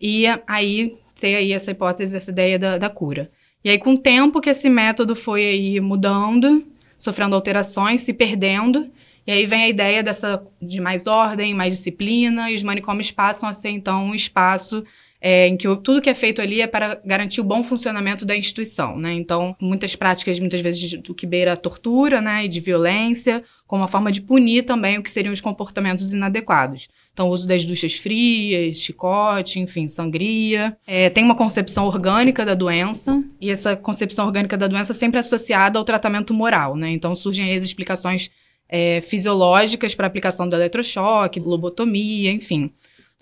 [0.00, 3.30] e aí ter aí essa hipótese, essa ideia da, da cura.
[3.64, 6.66] E aí, com o tempo que esse método foi aí mudando,
[6.98, 8.90] sofrendo alterações, se perdendo.
[9.24, 13.48] E aí vem a ideia dessa de mais ordem, mais disciplina, e os manicômios passam
[13.48, 14.84] a ser, então, um espaço
[15.24, 18.36] é, em que tudo que é feito ali é para garantir o bom funcionamento da
[18.36, 19.12] instituição, né?
[19.12, 23.82] Então, muitas práticas, muitas vezes, do que beira a tortura, né, e de violência, como
[23.82, 26.88] uma forma de punir também o que seriam os comportamentos inadequados.
[27.12, 30.76] Então, o uso das duchas frias, chicote, enfim, sangria.
[30.84, 35.20] É, tem uma concepção orgânica da doença, e essa concepção orgânica da doença sempre é
[35.20, 36.90] associada ao tratamento moral, né?
[36.90, 38.28] Então, surgem aí as explicações
[38.68, 42.72] é, fisiológicas para aplicação do eletrochoque, lobotomia, enfim.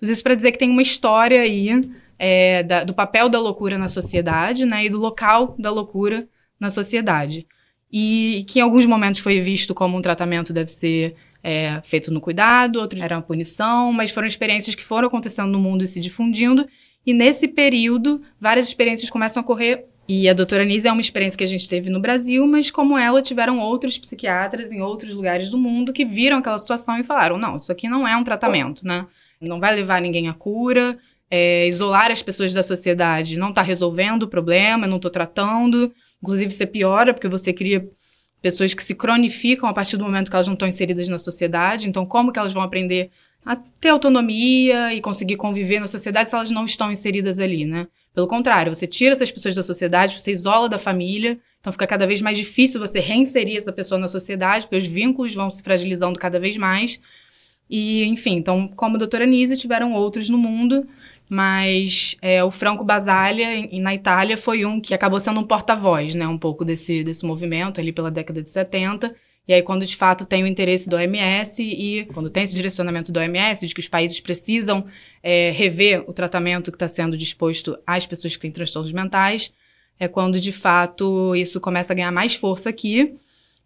[0.01, 1.69] Tudo isso para dizer que tem uma história aí
[2.17, 4.85] é, da, do papel da loucura na sociedade, né?
[4.85, 6.27] E do local da loucura
[6.59, 7.45] na sociedade.
[7.91, 12.19] E que em alguns momentos foi visto como um tratamento deve ser é, feito no
[12.19, 16.67] cuidado, outros eram punição, mas foram experiências que foram acontecendo no mundo e se difundindo.
[17.05, 19.85] E nesse período, várias experiências começam a ocorrer.
[20.07, 22.97] E a doutora Nise é uma experiência que a gente teve no Brasil, mas como
[22.97, 27.37] ela, tiveram outros psiquiatras em outros lugares do mundo que viram aquela situação e falaram:
[27.37, 29.05] não, isso aqui não é um tratamento, né?
[29.41, 30.97] Não vai levar ninguém à cura.
[31.29, 35.91] É, isolar as pessoas da sociedade não está resolvendo o problema, não estou tratando.
[36.21, 37.89] Inclusive, você piora, porque você cria
[38.41, 41.87] pessoas que se cronificam a partir do momento que elas não estão inseridas na sociedade.
[41.87, 43.11] Então, como que elas vão aprender
[43.45, 47.87] a ter autonomia e conseguir conviver na sociedade se elas não estão inseridas ali, né?
[48.13, 52.05] Pelo contrário, você tira essas pessoas da sociedade, você isola da família, então fica cada
[52.05, 56.19] vez mais difícil você reinserir essa pessoa na sociedade, porque os vínculos vão se fragilizando
[56.19, 56.99] cada vez mais.
[57.71, 60.85] E, enfim, então, como a doutora Nise, tiveram outros no mundo,
[61.29, 66.27] mas é, o Franco Basaglia, na Itália, foi um que acabou sendo um porta-voz, né,
[66.27, 69.15] um pouco desse, desse movimento ali pela década de 70.
[69.47, 73.09] E aí, quando de fato tem o interesse do OMS e quando tem esse direcionamento
[73.09, 74.85] do OMS de que os países precisam
[75.23, 79.53] é, rever o tratamento que está sendo disposto às pessoas que têm transtornos mentais,
[79.97, 83.15] é quando de fato isso começa a ganhar mais força aqui,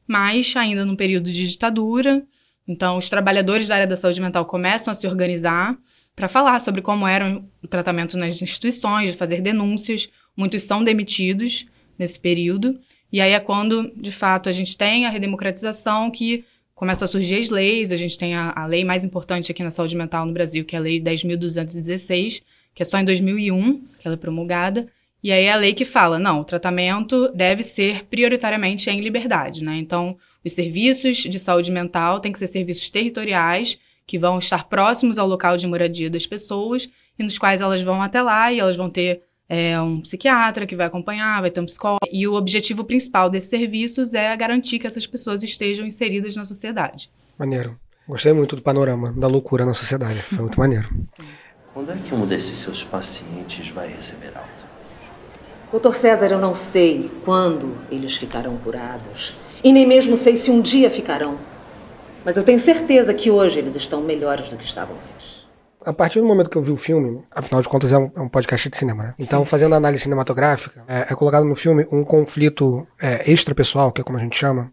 [0.07, 2.23] mas ainda num período de ditadura.
[2.67, 5.77] Então, os trabalhadores da área da saúde mental começam a se organizar
[6.15, 10.09] para falar sobre como era o tratamento nas instituições, de fazer denúncias.
[10.35, 11.65] Muitos são demitidos
[11.97, 12.79] nesse período.
[13.11, 16.43] E aí é quando, de fato, a gente tem a redemocratização que
[16.73, 17.91] começa a surgir as leis.
[17.91, 20.75] A gente tem a, a lei mais importante aqui na saúde mental no Brasil, que
[20.75, 22.43] é a Lei 10.216,
[22.73, 24.87] que é só em 2001 que ela é promulgada.
[25.23, 29.63] E aí é a lei que fala, não, o tratamento deve ser prioritariamente em liberdade,
[29.63, 29.75] né?
[29.77, 35.17] Então, os serviços de saúde mental têm que ser serviços territoriais que vão estar próximos
[35.17, 36.87] ao local de moradia das pessoas
[37.17, 40.75] e nos quais elas vão até lá e elas vão ter é, um psiquiatra que
[40.75, 42.05] vai acompanhar, vai ter um psicólogo.
[42.11, 47.09] E o objetivo principal desses serviços é garantir que essas pessoas estejam inseridas na sociedade.
[47.37, 47.79] Maneiro.
[48.07, 50.21] Gostei muito do panorama da loucura na sociedade.
[50.21, 50.87] Foi muito maneiro.
[51.73, 54.65] Quando é que um desses seus pacientes vai receber alta?
[55.71, 59.33] Doutor César, eu não sei quando eles ficarão curados.
[59.65, 61.39] E nem mesmo sei se um dia ficarão.
[62.23, 65.47] Mas eu tenho certeza que hoje eles estão melhores do que estavam antes.
[65.83, 68.21] A partir do momento que eu vi o filme, afinal de contas é um, é
[68.21, 69.15] um podcast de cinema, né?
[69.17, 74.01] Então, fazendo a análise cinematográfica, é, é colocado no filme um conflito é, extrapessoal, que
[74.01, 74.71] é como a gente chama,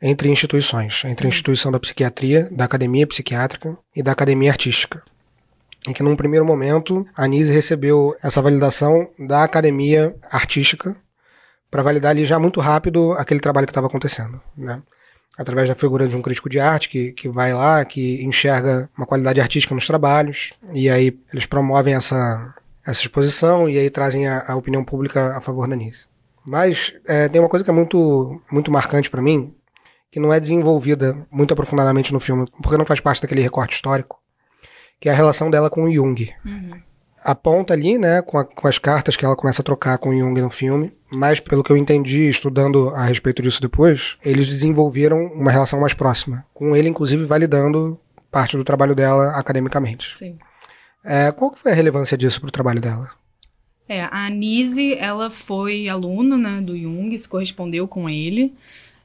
[0.00, 5.02] entre instituições, entre a instituição da psiquiatria, da academia psiquiátrica e da academia artística.
[5.88, 10.94] E que num primeiro momento a Nise recebeu essa validação da academia artística
[11.70, 14.82] para validar ali já muito rápido aquele trabalho que estava acontecendo, né?
[15.36, 19.06] Através da figura de um crítico de arte que, que vai lá, que enxerga uma
[19.06, 22.54] qualidade artística nos trabalhos, e aí eles promovem essa,
[22.84, 26.06] essa exposição e aí trazem a, a opinião pública a favor da Nise.
[26.44, 29.54] Mas é, tem uma coisa que é muito, muito marcante para mim,
[30.10, 34.20] que não é desenvolvida muito aprofundadamente no filme, porque não faz parte daquele recorte histórico,
[34.98, 36.34] que é a relação dela com o Jung.
[36.44, 36.80] Uhum.
[37.30, 40.18] Aponta ali, né, com, a, com, as cartas que ela começa a trocar com o
[40.18, 45.26] Jung no filme, mas pelo que eu entendi estudando a respeito disso depois, eles desenvolveram
[45.26, 48.00] uma relação mais próxima, com ele inclusive validando
[48.30, 50.16] parte do trabalho dela academicamente.
[50.16, 50.38] Sim.
[51.04, 53.10] É, qual que foi a relevância disso para o trabalho dela?
[53.86, 58.54] É, a Anise, ela foi aluna né, do Jung, se correspondeu com ele.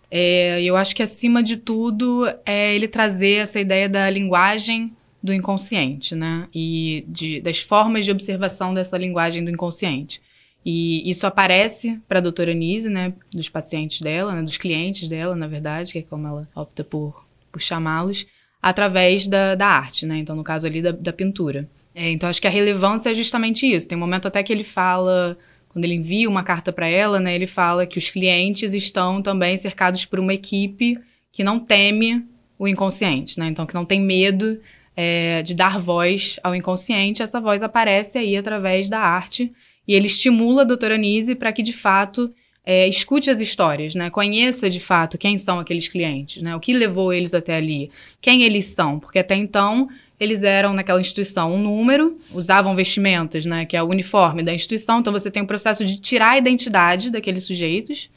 [0.10, 5.34] É, eu acho que acima de tudo é ele trazer essa ideia da linguagem do
[5.34, 6.50] inconsciente, né?
[6.54, 10.22] E de, das formas de observação dessa linguagem do inconsciente.
[10.66, 13.14] E isso aparece para a doutora Nise, né?
[13.32, 17.26] Dos pacientes dela, né, dos clientes dela, na verdade, que é como ela opta por,
[17.52, 18.28] por chamá-los,
[18.62, 20.18] através da, da arte, né?
[20.18, 21.70] Então, no caso ali, da, da pintura.
[21.96, 23.88] É, então, acho que a relevância é justamente isso.
[23.88, 25.38] Tem um momento até que ele fala
[25.70, 29.58] quando ele envia uma carta para ela, né, ele fala que os clientes estão também
[29.58, 31.00] cercados por uma equipe
[31.32, 32.24] que não teme
[32.60, 33.48] o inconsciente, né?
[33.48, 34.60] Então, que não tem medo
[34.96, 37.24] é, de dar voz ao inconsciente.
[37.24, 39.52] Essa voz aparece aí através da arte
[39.88, 42.34] e ele estimula a doutora Nise para que, de fato,
[42.66, 44.10] é, escute as histórias, né?
[44.10, 46.56] Conheça, de fato, quem são aqueles clientes, né?
[46.56, 47.92] O que levou eles até ali,
[48.22, 49.90] quem eles são, porque até então
[50.20, 55.00] eles eram naquela instituição um número, usavam vestimentas, né, que é o uniforme da instituição,
[55.00, 58.10] então você tem o um processo de tirar a identidade daqueles sujeitos.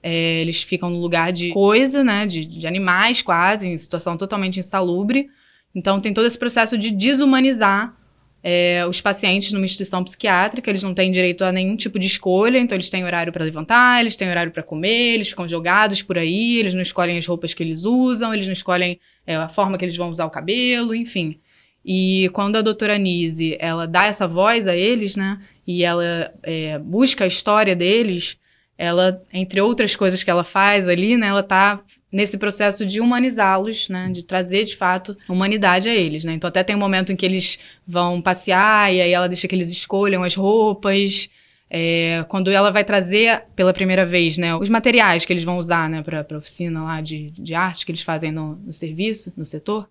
[0.00, 4.60] É, eles ficam no lugar de coisa, né, de, de animais quase, em situação totalmente
[4.60, 5.28] insalubre.
[5.74, 7.94] Então tem todo esse processo de desumanizar
[8.42, 12.58] é, os pacientes numa instituição psiquiátrica, eles não têm direito a nenhum tipo de escolha,
[12.58, 16.16] então eles têm horário para levantar, eles têm horário para comer, eles ficam jogados por
[16.16, 19.76] aí, eles não escolhem as roupas que eles usam, eles não escolhem é, a forma
[19.76, 21.40] que eles vão usar o cabelo, enfim.
[21.84, 25.40] E quando a doutora Nise, ela dá essa voz a eles, né?
[25.66, 28.38] E ela é, busca a história deles,
[28.76, 31.28] ela, entre outras coisas que ela faz ali, né?
[31.28, 34.10] Ela tá nesse processo de humanizá-los, né?
[34.10, 36.32] De trazer, de fato, humanidade a eles, né?
[36.32, 39.54] Então até tem um momento em que eles vão passear e aí ela deixa que
[39.54, 41.28] eles escolham as roupas.
[41.70, 45.90] É, quando ela vai trazer pela primeira vez, né, os materiais que eles vão usar,
[45.90, 49.44] né, para a oficina lá de, de arte que eles fazem no, no serviço, no
[49.44, 49.86] setor,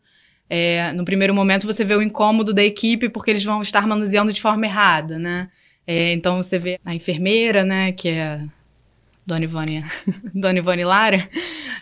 [0.49, 4.33] é, no primeiro momento você vê o incômodo da equipe porque eles vão estar manuseando
[4.33, 5.49] de forma errada, né?
[5.85, 8.41] É, então você vê a enfermeira, né, que é
[9.27, 9.83] Dona Ivone,
[10.33, 11.29] Dona Ivone Lara,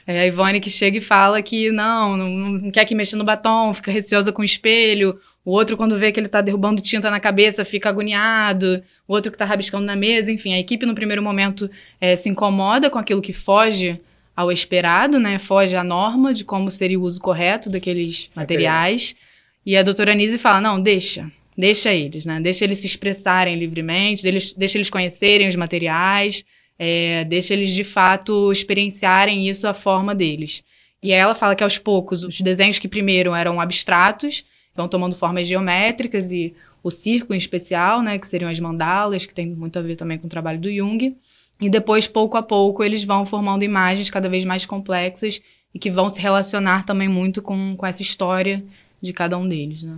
[0.08, 3.24] é a Ivone que chega e fala que não, não, não, quer que mexa no
[3.24, 5.20] batom, fica receosa com o espelho.
[5.46, 8.84] O outro, quando vê que ele tá derrubando tinta na cabeça, fica agoniado.
[9.08, 10.32] O outro que tá rabiscando na mesa.
[10.32, 11.70] Enfim, a equipe, no primeiro momento,
[12.02, 14.02] é, se incomoda com aquilo que foge
[14.36, 15.38] ao esperado, né?
[15.38, 19.16] Foge à norma de como seria o uso correto daqueles materiais.
[19.64, 21.32] E a doutora Anise fala: não, deixa.
[21.56, 22.42] Deixa eles, né?
[22.42, 26.44] Deixa eles se expressarem livremente, deixa eles conhecerem os materiais,
[26.78, 30.64] é, deixa eles de fato experienciarem isso à forma deles.
[31.02, 34.44] E aí ela fala que aos poucos os desenhos que primeiro eram abstratos
[34.76, 36.54] vão tomando formas geométricas e
[36.84, 40.18] o circo em especial, né, que seriam as mandalas, que tem muito a ver também
[40.18, 41.16] com o trabalho do Jung.
[41.60, 45.42] E depois, pouco a pouco, eles vão formando imagens cada vez mais complexas
[45.74, 48.64] e que vão se relacionar também muito com, com essa história
[49.02, 49.98] de cada um deles, né?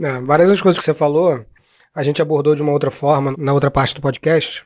[0.00, 1.44] É, várias das coisas que você falou,
[1.94, 4.64] a gente abordou de uma outra forma na outra parte do podcast.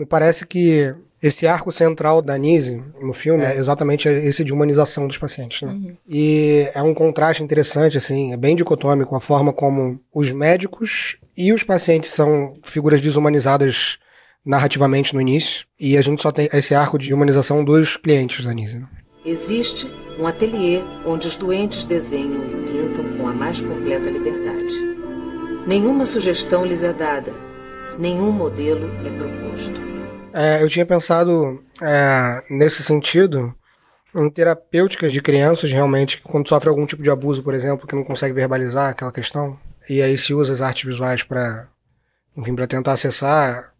[0.00, 5.06] Me parece que esse arco central da Nise no filme é exatamente esse de humanização
[5.06, 5.74] dos pacientes, né?
[5.74, 5.94] Uhum.
[6.08, 11.52] E é um contraste interessante, assim, é bem dicotômico a forma como os médicos e
[11.52, 13.98] os pacientes são figuras desumanizadas
[14.42, 18.54] narrativamente no início, e a gente só tem esse arco de humanização dos clientes da
[18.54, 18.78] Nise.
[18.78, 18.88] Né?
[19.26, 19.86] Existe
[20.18, 24.74] um ateliê onde os doentes desenham e pintam com a mais completa liberdade.
[25.66, 27.49] Nenhuma sugestão lhes é dada,
[28.00, 29.80] nenhum modelo é proposto.
[30.32, 33.54] É, eu tinha pensado é, nesse sentido
[34.14, 38.02] em terapêuticas de crianças, realmente, quando sofre algum tipo de abuso, por exemplo, que não
[38.02, 39.56] consegue verbalizar aquela questão,
[39.88, 41.68] e aí se usa as artes visuais para,
[42.36, 43.72] enfim, para tentar acessar.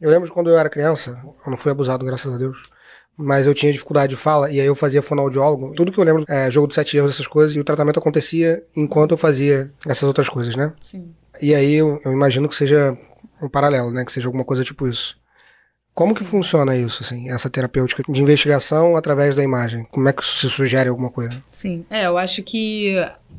[0.00, 2.70] Eu lembro de quando eu era criança, eu não fui abusado, graças a Deus,
[3.16, 5.74] mas eu tinha dificuldade de fala, e aí eu fazia fonoaudiólogo.
[5.74, 8.62] Tudo que eu lembro é jogo de sete erros, essas coisas, e o tratamento acontecia
[8.76, 10.72] enquanto eu fazia essas outras coisas, né?
[10.80, 11.12] Sim.
[11.42, 12.96] E aí eu, eu imagino que seja
[13.42, 14.04] um paralelo, né?
[14.04, 15.18] Que seja alguma coisa tipo isso.
[15.94, 19.84] Como que funciona isso, assim, essa terapêutica de investigação através da imagem?
[19.90, 21.40] Como é que se sugere alguma coisa?
[21.48, 21.84] Sim.
[21.90, 22.94] É, eu acho que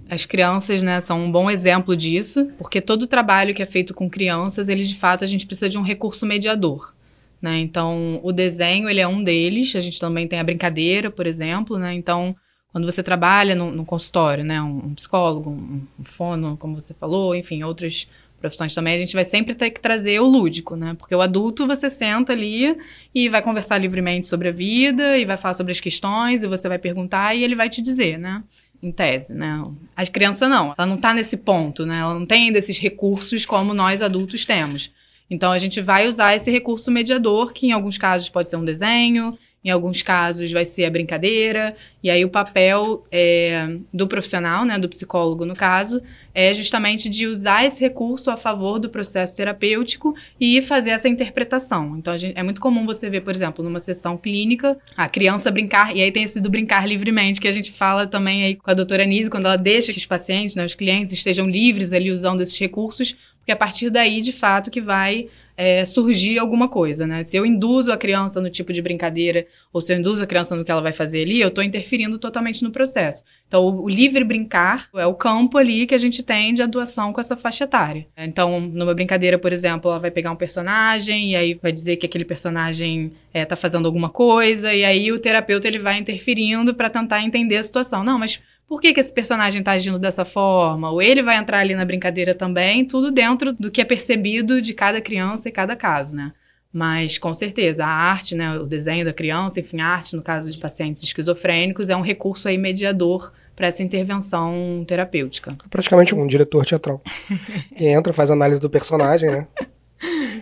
[0.10, 4.10] as crianças, né, são um bom exemplo disso, porque todo trabalho que é feito com
[4.10, 6.94] crianças, ele de fato a gente precisa de um recurso mediador.
[7.42, 7.60] Né?
[7.60, 9.74] Então, o desenho ele é um deles.
[9.76, 11.78] A gente também tem a brincadeira, por exemplo.
[11.78, 11.94] Né?
[11.94, 12.36] Então,
[12.72, 16.94] quando você trabalha no, no consultório, né, um, um psicólogo, um, um fono, como você
[16.94, 18.08] falou, enfim, outras
[18.40, 20.96] profissões também, a gente vai sempre ter que trazer o lúdico, né?
[20.98, 22.76] Porque o adulto você senta ali
[23.14, 26.68] e vai conversar livremente sobre a vida e vai falar sobre as questões e você
[26.68, 28.44] vai perguntar e ele vai te dizer, né?
[28.82, 29.64] Em tese, né?
[29.96, 32.00] A criança não, ela não tá nesse ponto, né?
[32.00, 34.92] Ela não tem ainda esses recursos como nós adultos temos.
[35.30, 38.66] Então a gente vai usar esse recurso mediador, que em alguns casos pode ser um
[38.66, 44.64] desenho, em alguns casos vai ser a brincadeira, e aí o papel é, do profissional,
[44.64, 46.02] né, do psicólogo no caso,
[46.34, 51.98] é justamente de usar esse recurso a favor do processo terapêutico e fazer essa interpretação.
[51.98, 55.96] Então gente, é muito comum você ver, por exemplo, numa sessão clínica, a criança brincar,
[55.96, 58.74] e aí tem esse do brincar livremente, que a gente fala também aí com a
[58.74, 62.42] doutora Nise, quando ela deixa que os pacientes, né, os clientes estejam livres ali usando
[62.42, 65.28] esses recursos, porque a partir daí, de fato, que vai
[65.62, 67.26] é, surgir alguma coisa, né?
[67.26, 70.56] Se eu induzo a criança no tipo de brincadeira, ou se eu induzo a criança
[70.56, 73.26] no que ela vai fazer ali, eu estou interferindo totalmente no processo.
[73.46, 77.12] Então, o, o, livre brincar é o campo ali que a gente tem de atuação
[77.12, 78.08] com essa faixa etária.
[78.18, 82.06] Então, numa brincadeira, por exemplo, ela vai pegar um personagem e aí vai dizer que
[82.06, 86.90] aquele personagem está é, fazendo alguma coisa, e aí o terapeuta ele vai interferindo para
[86.90, 88.02] tentar entender a situação.
[88.02, 90.92] Não, mas por que, que esse personagem está agindo dessa forma?
[90.92, 94.76] Ou ele vai entrar ali na brincadeira também, tudo dentro do que é percebido de
[94.76, 96.32] cada criança e cada caso, né?
[96.72, 100.52] Mas, com certeza, a arte, né, o desenho da criança, enfim, a arte, no caso
[100.52, 105.58] de pacientes esquizofrênicos, é um recurso aí mediador para essa intervenção terapêutica.
[105.66, 107.02] É praticamente um diretor teatral.
[107.76, 109.48] que entra, faz análise do personagem, né?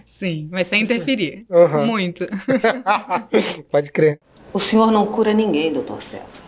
[0.05, 1.45] Sim, mas sem interferir.
[1.49, 1.87] Uhum.
[1.87, 2.27] Muito.
[3.71, 4.19] Pode crer.
[4.51, 6.46] O senhor não cura ninguém, doutor César.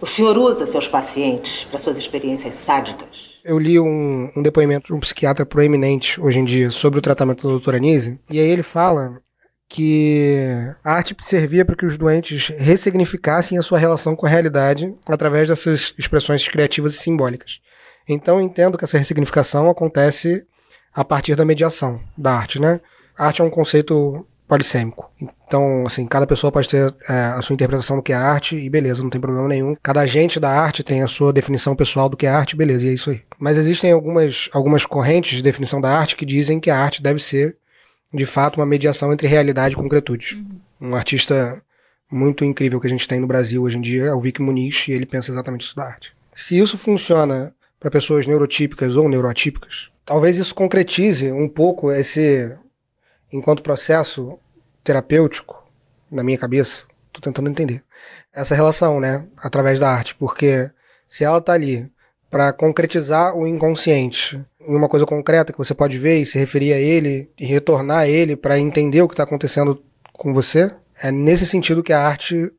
[0.00, 3.40] O senhor usa seus pacientes para suas experiências sádicas?
[3.44, 7.42] Eu li um, um, depoimento de um psiquiatra proeminente hoje em dia sobre o tratamento
[7.42, 9.20] da doutora Nise, e aí ele fala
[9.68, 10.36] que
[10.84, 15.48] a arte servia para que os doentes ressignificassem a sua relação com a realidade através
[15.48, 17.60] dessas expressões criativas e simbólicas.
[18.08, 20.46] Então entendo que essa ressignificação acontece
[20.94, 22.80] a partir da mediação da arte, né?
[23.16, 25.10] A arte é um conceito polissêmico.
[25.48, 28.68] Então, assim, cada pessoa pode ter é, a sua interpretação do que é arte e
[28.68, 29.74] beleza, não tem problema nenhum.
[29.82, 32.90] Cada agente da arte tem a sua definição pessoal do que é arte, beleza, e
[32.90, 33.22] é isso aí.
[33.38, 37.18] Mas existem algumas, algumas correntes de definição da arte que dizem que a arte deve
[37.18, 37.56] ser,
[38.12, 40.34] de fato, uma mediação entre realidade e concretude.
[40.80, 40.90] Uhum.
[40.90, 41.62] Um artista
[42.12, 44.86] muito incrível que a gente tem no Brasil hoje em dia é o Vic Muniz,
[44.86, 46.14] e ele pensa exatamente isso da arte.
[46.34, 52.54] Se isso funciona para pessoas neurotípicas ou neuroatípicas, talvez isso concretize um pouco esse
[53.32, 54.38] enquanto processo
[54.88, 55.62] terapêutico,
[56.10, 57.84] na minha cabeça, tô tentando entender,
[58.32, 60.70] essa relação, né, através da arte, porque
[61.06, 61.92] se ela tá ali
[62.30, 66.72] para concretizar o inconsciente em uma coisa concreta que você pode ver e se referir
[66.72, 69.82] a ele e retornar a ele para entender o que está acontecendo
[70.14, 72.50] com você, é nesse sentido que a arte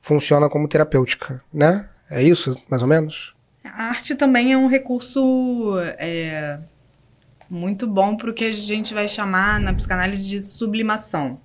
[0.00, 1.88] funciona como terapêutica, né?
[2.10, 3.34] É isso, mais ou menos?
[3.64, 6.58] A arte também é um recurso é,
[7.48, 11.40] muito bom para o que a gente vai chamar na psicanálise de sublimação,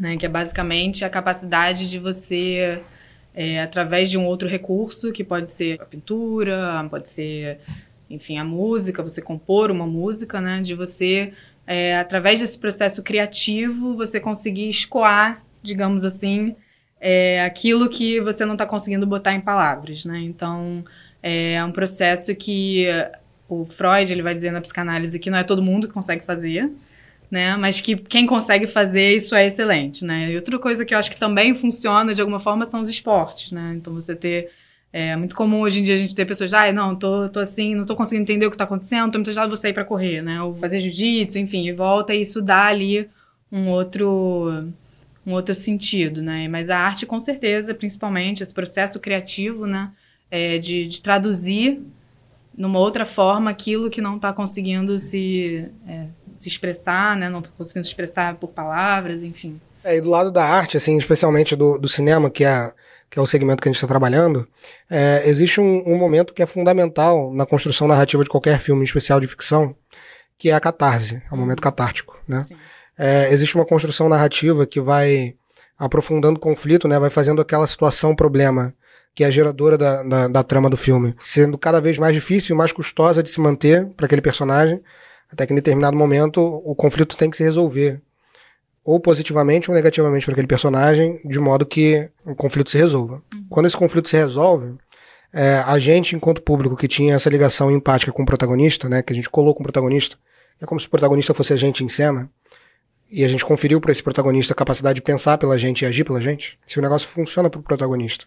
[0.00, 0.16] né?
[0.16, 2.82] Que é basicamente a capacidade de você,
[3.34, 7.60] é, através de um outro recurso, que pode ser a pintura, pode ser,
[8.08, 10.62] enfim, a música, você compor uma música, né?
[10.62, 11.34] De você,
[11.66, 16.56] é, através desse processo criativo, você conseguir escoar, digamos assim,
[16.98, 20.18] é, aquilo que você não está conseguindo botar em palavras, né?
[20.20, 20.82] Então,
[21.22, 22.86] é um processo que
[23.48, 26.70] o Freud ele vai dizer na psicanálise que não é todo mundo que consegue fazer,
[27.30, 27.56] né?
[27.56, 30.32] Mas que quem consegue fazer isso é excelente, né?
[30.32, 33.52] E outra coisa que eu acho que também funciona de alguma forma são os esportes,
[33.52, 33.74] né?
[33.76, 34.50] Então você ter
[34.92, 37.76] é muito comum hoje em dia a gente ter pessoas, ah, não, tô, tô assim,
[37.76, 40.20] não tô conseguindo entender o que tá acontecendo, tô muito agitado, vou sair pra correr,
[40.20, 40.42] né?
[40.42, 43.08] Ou fazer jiu-jitsu, enfim, e volta e isso dá ali
[43.52, 44.72] um outro
[45.26, 46.48] um outro sentido, né?
[46.48, 49.92] Mas a arte, com certeza, principalmente, esse processo criativo, né?
[50.30, 51.80] É, de, de traduzir
[52.56, 57.28] numa outra forma aquilo que não está conseguindo se, é, se expressar, né?
[57.28, 59.60] Não está conseguindo se expressar por palavras, enfim.
[59.82, 62.72] É, e do lado da arte, assim, especialmente do, do cinema, que é,
[63.08, 64.46] que é o segmento que a gente está trabalhando,
[64.88, 68.84] é, existe um, um momento que é fundamental na construção narrativa de qualquer filme, em
[68.84, 69.74] especial de ficção,
[70.38, 72.46] que é a catarse, é um momento catártico, né?
[72.98, 75.34] É, existe uma construção narrativa que vai
[75.78, 76.98] aprofundando o conflito, né?
[76.98, 78.74] Vai fazendo aquela situação problema
[79.14, 82.54] que é a geradora da, da, da trama do filme, sendo cada vez mais difícil
[82.54, 84.80] e mais custosa de se manter para aquele personagem,
[85.30, 88.00] até que em determinado momento o conflito tem que se resolver,
[88.84, 93.22] ou positivamente ou negativamente para aquele personagem, de modo que o conflito se resolva.
[93.34, 93.46] Uhum.
[93.48, 94.74] Quando esse conflito se resolve,
[95.32, 99.12] é, a gente, enquanto público que tinha essa ligação empática com o protagonista, né, que
[99.12, 100.16] a gente colou com o protagonista,
[100.60, 102.28] é como se o protagonista fosse a gente em cena,
[103.10, 106.04] e a gente conferiu para esse protagonista a capacidade de pensar pela gente e agir
[106.04, 108.24] pela gente, se o negócio funciona para o protagonista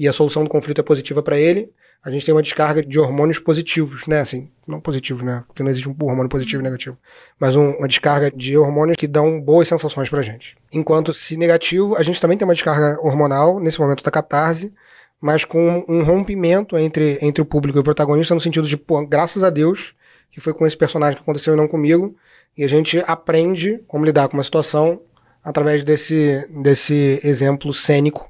[0.00, 1.70] e a solução do conflito é positiva para ele,
[2.02, 4.20] a gente tem uma descarga de hormônios positivos, né?
[4.20, 5.44] Assim, não positivos, né?
[5.46, 6.96] Porque não existe um hormônio positivo e negativo.
[7.38, 10.56] Mas um, uma descarga de hormônios que dão boas sensações pra gente.
[10.72, 14.72] Enquanto se negativo, a gente também tem uma descarga hormonal nesse momento da catarse,
[15.20, 19.06] mas com um rompimento entre, entre o público e o protagonista no sentido de, pô,
[19.06, 19.94] graças a Deus
[20.30, 22.16] que foi com esse personagem que aconteceu e não comigo,
[22.56, 25.02] e a gente aprende como lidar com uma situação
[25.42, 28.29] através desse, desse exemplo cênico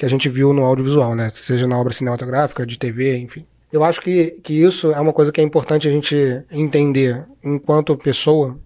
[0.00, 1.30] que a gente viu no audiovisual, né?
[1.34, 3.44] Seja na obra cinematográfica, de TV, enfim.
[3.70, 7.94] Eu acho que, que isso é uma coisa que é importante a gente entender enquanto
[7.98, 8.58] pessoa,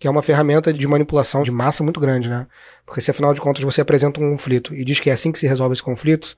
[0.00, 2.44] que é uma ferramenta de manipulação de massa muito grande, né?
[2.84, 5.38] Porque se afinal de contas você apresenta um conflito e diz que é assim que
[5.38, 6.36] se resolve esse conflito,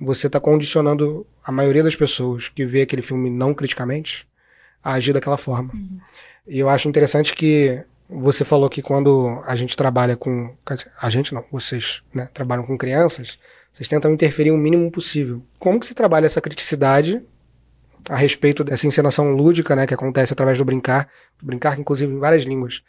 [0.00, 4.26] você está condicionando a maioria das pessoas que vê aquele filme não criticamente
[4.82, 5.72] a agir daquela forma.
[5.72, 6.00] Uhum.
[6.48, 10.56] E eu acho interessante que você falou que quando a gente trabalha com.
[11.00, 13.38] A gente não, vocês né, trabalham com crianças,
[13.72, 15.42] vocês tentam interferir o mínimo possível.
[15.58, 17.22] Como que se trabalha essa criticidade
[18.08, 21.08] a respeito dessa encenação lúdica, né, que acontece através do brincar,
[21.42, 22.82] brincar inclusive em várias línguas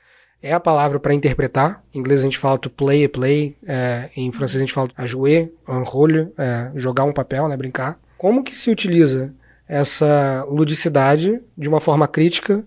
[0.44, 1.82] é a palavra para interpretar.
[1.94, 3.56] Em inglês a gente fala to play, play.
[3.66, 7.98] É, em francês a gente fala a jouer, rôle, é, jogar um papel, né, brincar.
[8.18, 9.34] Como que se utiliza
[9.66, 12.64] essa ludicidade de uma forma crítica,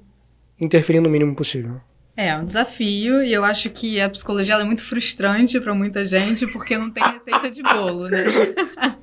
[0.58, 1.78] interferindo o mínimo possível?
[2.16, 6.04] É, é um desafio e eu acho que a psicologia é muito frustrante para muita
[6.06, 8.24] gente porque não tem receita de bolo, né?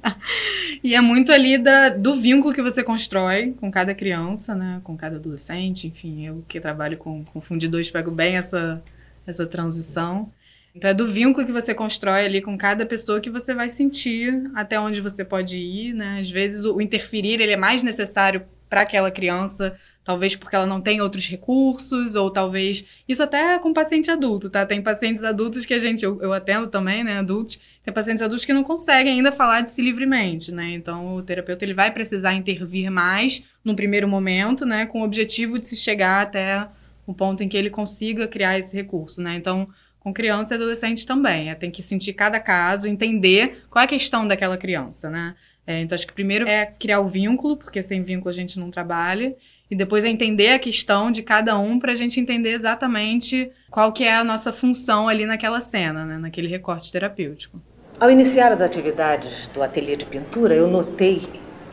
[0.84, 4.82] e é muito ali da, do vínculo que você constrói com cada criança, né?
[4.84, 8.82] Com cada adolescente, enfim, eu que trabalho com, com fundidores pego bem essa,
[9.28, 10.32] essa transição.
[10.74, 14.50] Então é do vínculo que você constrói ali com cada pessoa que você vai sentir
[14.56, 16.20] até onde você pode ir, né?
[16.20, 20.66] Às vezes o, o interferir ele é mais necessário para aquela criança Talvez porque ela
[20.66, 22.86] não tem outros recursos, ou talvez.
[23.08, 24.66] Isso até com paciente adulto, tá?
[24.66, 26.04] Tem pacientes adultos que a gente.
[26.04, 27.20] Eu, eu atendo também, né?
[27.20, 27.60] Adultos.
[27.84, 30.72] Tem pacientes adultos que não conseguem ainda falar de si livremente, né?
[30.72, 34.86] Então o terapeuta ele vai precisar intervir mais num primeiro momento, né?
[34.86, 36.68] Com o objetivo de se chegar até
[37.08, 39.36] o ponto em que ele consiga criar esse recurso, né?
[39.36, 39.70] Então
[40.02, 41.50] com criança e adolescente também.
[41.50, 45.34] É, tem que sentir cada caso, entender qual é a questão daquela criança, né?
[45.66, 48.70] É, então, acho que primeiro é criar o vínculo, porque sem vínculo a gente não
[48.70, 49.34] trabalha.
[49.74, 53.92] E depois é entender a questão de cada um para a gente entender exatamente qual
[53.92, 56.20] que é a nossa função ali naquela cena, né?
[56.20, 57.60] naquele recorte terapêutico.
[58.00, 61.24] Ao iniciar as atividades do ateliê de pintura, eu notei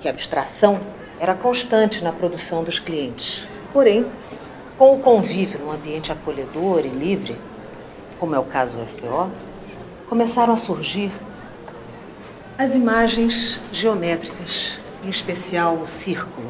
[0.01, 0.80] que a abstração
[1.20, 3.46] era constante na produção dos clientes.
[3.70, 4.07] Porém,
[4.78, 7.36] com o convívio num ambiente acolhedor e livre,
[8.18, 9.30] como é o caso do STO,
[10.09, 11.12] começaram a surgir
[12.57, 16.48] as imagens geométricas, em especial o círculo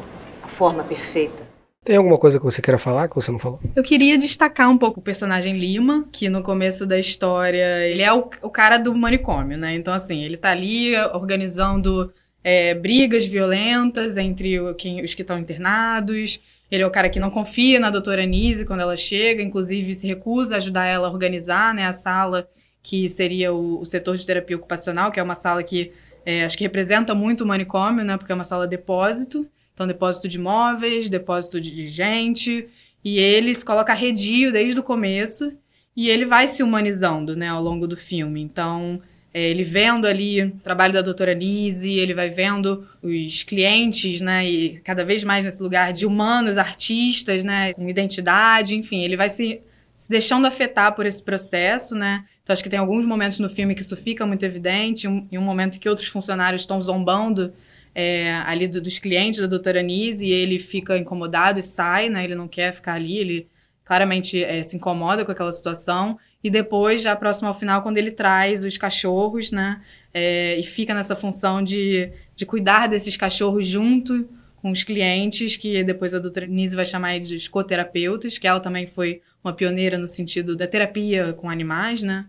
[0.51, 1.40] forma perfeita.
[1.83, 3.59] Tem alguma coisa que você queira falar que você não falou?
[3.75, 8.13] Eu queria destacar um pouco o personagem Lima, que no começo da história ele é
[8.13, 9.73] o, o cara do manicômio, né?
[9.73, 12.13] Então, assim, ele tá ali organizando
[12.43, 16.39] é, brigas violentas entre o, quem, os que estão internados.
[16.69, 20.05] Ele é o cara que não confia na doutora Nise quando ela chega, inclusive se
[20.05, 22.47] recusa a ajudar ela a organizar né, a sala
[22.83, 25.91] que seria o, o setor de terapia ocupacional, que é uma sala que
[26.23, 28.17] é, acho que representa muito o manicômio, né?
[28.17, 29.47] Porque é uma sala depósito.
[29.81, 32.67] Então, depósito de móveis, depósito de gente.
[33.03, 35.51] E eles colocam arredio desde o começo.
[35.97, 38.39] E ele vai se humanizando, né, ao longo do filme.
[38.39, 39.01] Então,
[39.33, 44.47] é, ele vendo ali o trabalho da doutora Nise, ele vai vendo os clientes, né,
[44.47, 49.29] e cada vez mais nesse lugar de humanos, artistas, né, com identidade, enfim, ele vai
[49.29, 49.61] se,
[49.95, 52.23] se deixando afetar por esse processo, né.
[52.43, 55.37] Então, acho que tem alguns momentos no filme que isso fica muito evidente, um, em
[55.37, 57.51] um momento que outros funcionários estão zombando
[57.93, 62.23] é, ali do, dos clientes da doutora Nise e ele fica incomodado e sai, né?
[62.23, 63.47] Ele não quer ficar ali, ele
[63.83, 66.17] claramente é, se incomoda com aquela situação.
[66.43, 69.81] E depois, já próximo ao final, quando ele traz os cachorros, né?
[70.13, 74.27] É, e fica nessa função de, de cuidar desses cachorros junto
[74.61, 78.87] com os clientes, que depois a doutora Nise vai chamar de escoterapeutas, que ela também
[78.87, 82.25] foi uma pioneira no sentido da terapia com animais, né?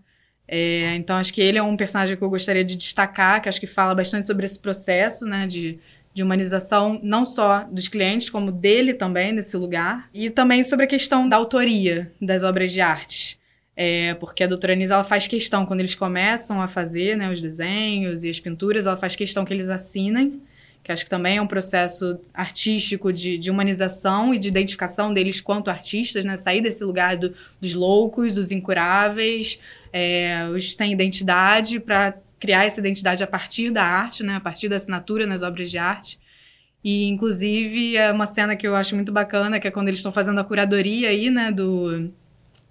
[0.55, 3.59] É, então acho que ele é um personagem que eu gostaria de destacar, que acho
[3.59, 5.79] que fala bastante sobre esse processo, né, de,
[6.13, 10.87] de humanização não só dos clientes, como dele também nesse lugar, e também sobre a
[10.87, 13.39] questão da autoria das obras de arte.
[13.75, 17.41] É, porque a doutora Anisa ela faz questão, quando eles começam a fazer né, os
[17.41, 20.39] desenhos e as pinturas, ela faz questão que eles assinem,
[20.83, 25.41] que acho que também é um processo artístico de, de humanização e de identificação deles
[25.41, 26.35] quanto artistas, né?
[26.35, 29.57] Sair desse lugar do, dos loucos, dos incuráveis,
[29.93, 34.35] é, os sem identidade, para criar essa identidade a partir da arte, né?
[34.35, 36.19] A partir da assinatura nas obras de arte.
[36.83, 40.11] E, inclusive, é uma cena que eu acho muito bacana, que é quando eles estão
[40.11, 42.11] fazendo a curadoria aí, né, do,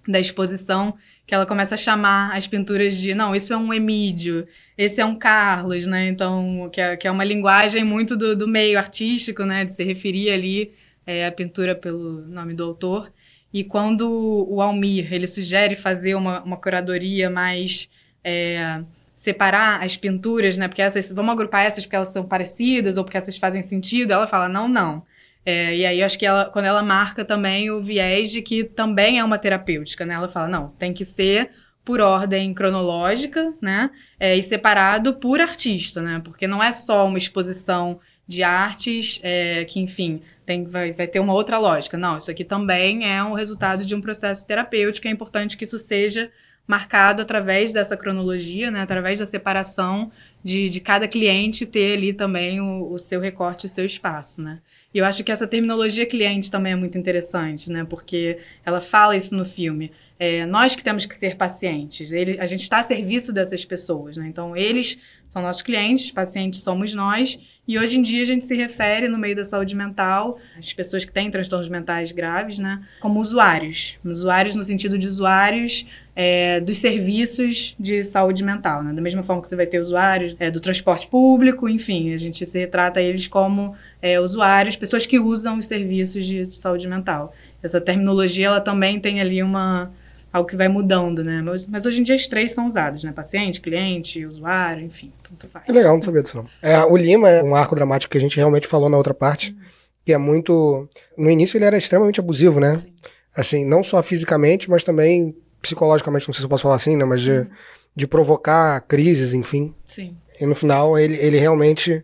[0.07, 0.95] da exposição,
[1.25, 4.47] que ela começa a chamar as pinturas de, não, isso é um Emídio,
[4.77, 6.07] esse é um Carlos, né?
[6.07, 9.65] Então, que é, que é uma linguagem muito do, do meio artístico, né?
[9.65, 10.73] De se referir ali
[11.07, 13.11] é, a pintura pelo nome do autor.
[13.53, 17.87] E quando o Almir, ele sugere fazer uma, uma curadoria mais...
[18.23, 18.81] É,
[19.23, 20.67] separar as pinturas, né?
[20.67, 24.11] Porque essas, vamos agrupar essas porque elas são parecidas ou porque essas fazem sentido.
[24.11, 25.01] Ela fala, não, não.
[25.45, 29.19] É, e aí acho que ela, quando ela marca também o viés de que também
[29.19, 30.15] é uma terapêutica, né?
[30.15, 31.51] Ela fala, não, tem que ser
[31.85, 33.91] por ordem cronológica, né?
[34.19, 36.21] É, e separado por artista, né?
[36.21, 41.19] Porque não é só uma exposição de artes é, que, enfim, tem, vai, vai ter
[41.19, 41.97] uma outra lógica.
[41.97, 45.07] Não, isso aqui também é um resultado de um processo terapêutico.
[45.07, 46.31] É importante que isso seja
[46.65, 48.81] marcado através dessa cronologia, né?
[48.81, 50.11] Através da separação
[50.43, 54.59] de, de cada cliente ter ali também o, o seu recorte, o seu espaço, né?
[54.93, 57.83] E eu acho que essa terminologia cliente também é muito interessante, né?
[57.83, 59.91] Porque ela fala isso no filme.
[60.19, 62.11] É, nós que temos que ser pacientes.
[62.11, 64.27] Ele, a gente está a serviço dessas pessoas, né?
[64.27, 67.39] Então, eles são nossos clientes, pacientes somos nós.
[67.65, 71.05] E hoje em dia a gente se refere, no meio da saúde mental, as pessoas
[71.05, 72.83] que têm transtornos mentais graves, né?
[72.99, 73.97] Como usuários.
[74.03, 78.91] Usuários no sentido de usuários é, dos serviços de saúde mental, né?
[78.91, 82.45] Da mesma forma que você vai ter usuários é, do transporte público, enfim, a gente
[82.45, 87.33] se retrata eles como é, usuários, pessoas que usam os serviços de, de, saúde mental.
[87.61, 89.89] Essa terminologia, ela também tem ali uma
[90.33, 91.43] algo que vai mudando, né?
[91.43, 93.11] Mas, mas hoje em dia os três são usados, né?
[93.11, 95.69] Paciente, cliente, usuário, enfim, tanto faz.
[95.69, 96.47] É legal, não sabia disso não.
[96.59, 99.51] É, o Lima é um arco dramático que a gente realmente falou na outra parte,
[99.51, 99.57] uhum.
[100.03, 100.89] que é muito...
[101.15, 102.77] No início ele era extremamente abusivo, né?
[102.77, 102.93] Sim.
[103.35, 107.05] Assim, não só fisicamente, mas também psicologicamente, não sei se eu posso falar assim, né?
[107.05, 107.47] Mas de, uhum.
[107.95, 109.73] de provocar crises, enfim.
[109.85, 110.17] Sim.
[110.41, 112.03] E no final ele, ele realmente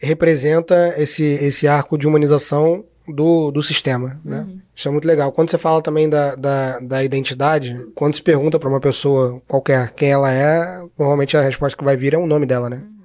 [0.00, 4.40] representa esse, esse arco de humanização do, do sistema, né?
[4.40, 4.60] Uhum.
[4.78, 5.32] Isso é muito legal.
[5.32, 9.90] Quando você fala também da, da, da identidade, quando se pergunta para uma pessoa qualquer
[9.90, 12.76] quem ela é, normalmente a resposta que vai vir é o nome dela, né?
[12.76, 12.98] Uhum.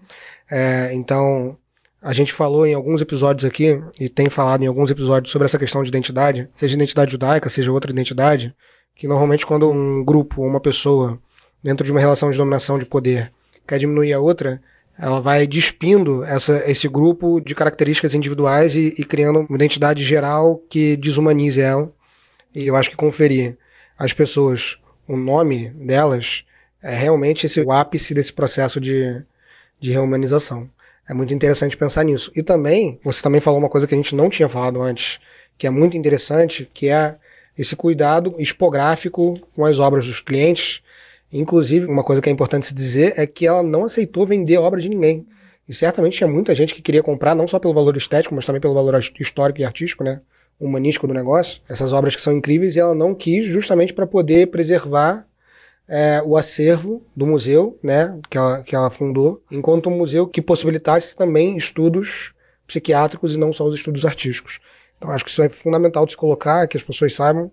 [0.52, 1.58] É, então,
[2.00, 5.58] a gente falou em alguns episódios aqui, e tem falado em alguns episódios sobre essa
[5.58, 8.56] questão de identidade, seja identidade judaica, seja outra identidade,
[8.96, 11.18] que normalmente quando um grupo ou uma pessoa,
[11.64, 13.34] dentro de uma relação de dominação de poder,
[13.68, 14.62] quer diminuir a outra,
[14.98, 20.62] ela vai despindo essa, esse grupo de características individuais e, e, criando uma identidade geral
[20.70, 21.92] que desumanize ela.
[22.54, 23.58] E eu acho que conferir
[23.98, 26.46] às pessoas o nome delas
[26.82, 29.24] é realmente esse, o ápice desse processo de,
[29.80, 30.70] de reumanização.
[31.08, 32.32] É muito interessante pensar nisso.
[32.36, 35.20] E também, você também falou uma coisa que a gente não tinha falado antes,
[35.58, 37.16] que é muito interessante, que é
[37.58, 40.82] esse cuidado expográfico com as obras dos clientes.
[41.34, 44.80] Inclusive, uma coisa que é importante se dizer é que ela não aceitou vender obra
[44.80, 45.26] de ninguém.
[45.68, 48.62] E certamente tinha muita gente que queria comprar, não só pelo valor estético, mas também
[48.62, 50.22] pelo valor histórico e artístico, né?
[50.60, 51.62] Humanístico do negócio.
[51.68, 55.26] Essas obras que são incríveis e ela não quis justamente para poder preservar
[55.88, 58.16] é, o acervo do museu, né?
[58.30, 62.34] Que ela, que ela fundou, enquanto um museu que possibilitasse também estudos
[62.68, 64.60] psiquiátricos e não só os estudos artísticos.
[64.98, 67.52] Então, acho que isso é fundamental de se colocar, que as pessoas saibam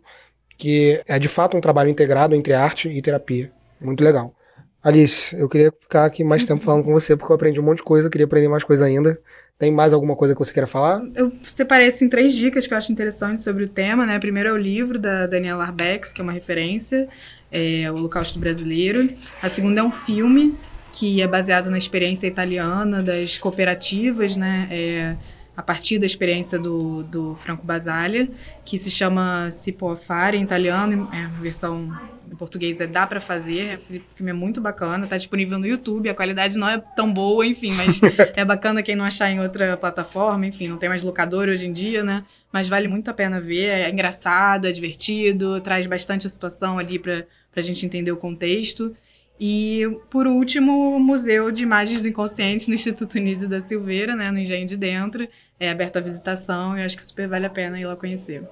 [0.59, 3.51] que é de fato um trabalho integrado entre arte e terapia.
[3.81, 4.35] Muito legal.
[4.82, 7.78] Alice, eu queria ficar aqui mais tempo falando com você, porque eu aprendi um monte
[7.78, 9.19] de coisa, queria aprender mais coisa ainda.
[9.59, 11.02] Tem mais alguma coisa que você queira falar?
[11.15, 14.19] Eu separei assim, três dicas que eu acho interessantes sobre o tema, né?
[14.19, 17.07] Primeiro é o livro da Daniela Arbex, que é uma referência,
[17.52, 19.12] é o Holocausto Brasileiro.
[19.43, 20.57] A segunda é um filme
[20.93, 24.66] que é baseado na experiência italiana das cooperativas, né?
[24.70, 25.16] É,
[25.61, 28.31] a partir da experiência do, do Franco Basaglia,
[28.65, 31.95] que se chama Si può fare em italiano, é, a versão
[32.32, 33.74] em português é Dá para Fazer.
[33.74, 37.47] Esse filme é muito bacana, tá disponível no YouTube, a qualidade não é tão boa,
[37.47, 38.01] enfim, mas
[38.35, 41.73] é bacana quem não achar em outra plataforma, enfim, não tem mais locador hoje em
[41.74, 42.24] dia, né?
[42.51, 46.99] Mas vale muito a pena ver, é engraçado, é divertido, traz bastante a situação ali
[46.99, 48.97] para a gente entender o contexto.
[49.40, 54.30] E, por último, o Museu de Imagens do Inconsciente no Instituto Nise da Silveira, né,
[54.30, 55.26] no Engenho de Dentro.
[55.58, 58.46] É aberto à visitação e acho que super vale a pena ir lá conhecer.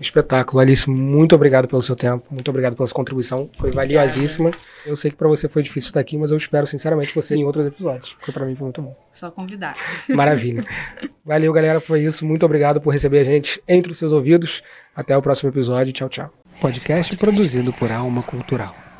[0.00, 0.60] Espetáculo.
[0.60, 4.50] Alice, muito obrigado pelo seu tempo, muito obrigado pela sua contribuição, foi valiosíssima.
[4.84, 7.44] Eu sei que para você foi difícil estar aqui, mas eu espero sinceramente você em
[7.44, 8.96] outros episódios, porque para mim foi muito bom.
[9.12, 9.76] Só convidar.
[10.08, 10.64] Maravilha.
[11.24, 12.26] Valeu, galera, foi isso.
[12.26, 14.60] Muito obrigado por receber a gente entre os seus ouvidos.
[14.96, 15.92] Até o próximo episódio.
[15.92, 16.32] Tchau, tchau.
[16.60, 18.91] Podcast produzido por Alma Cultural.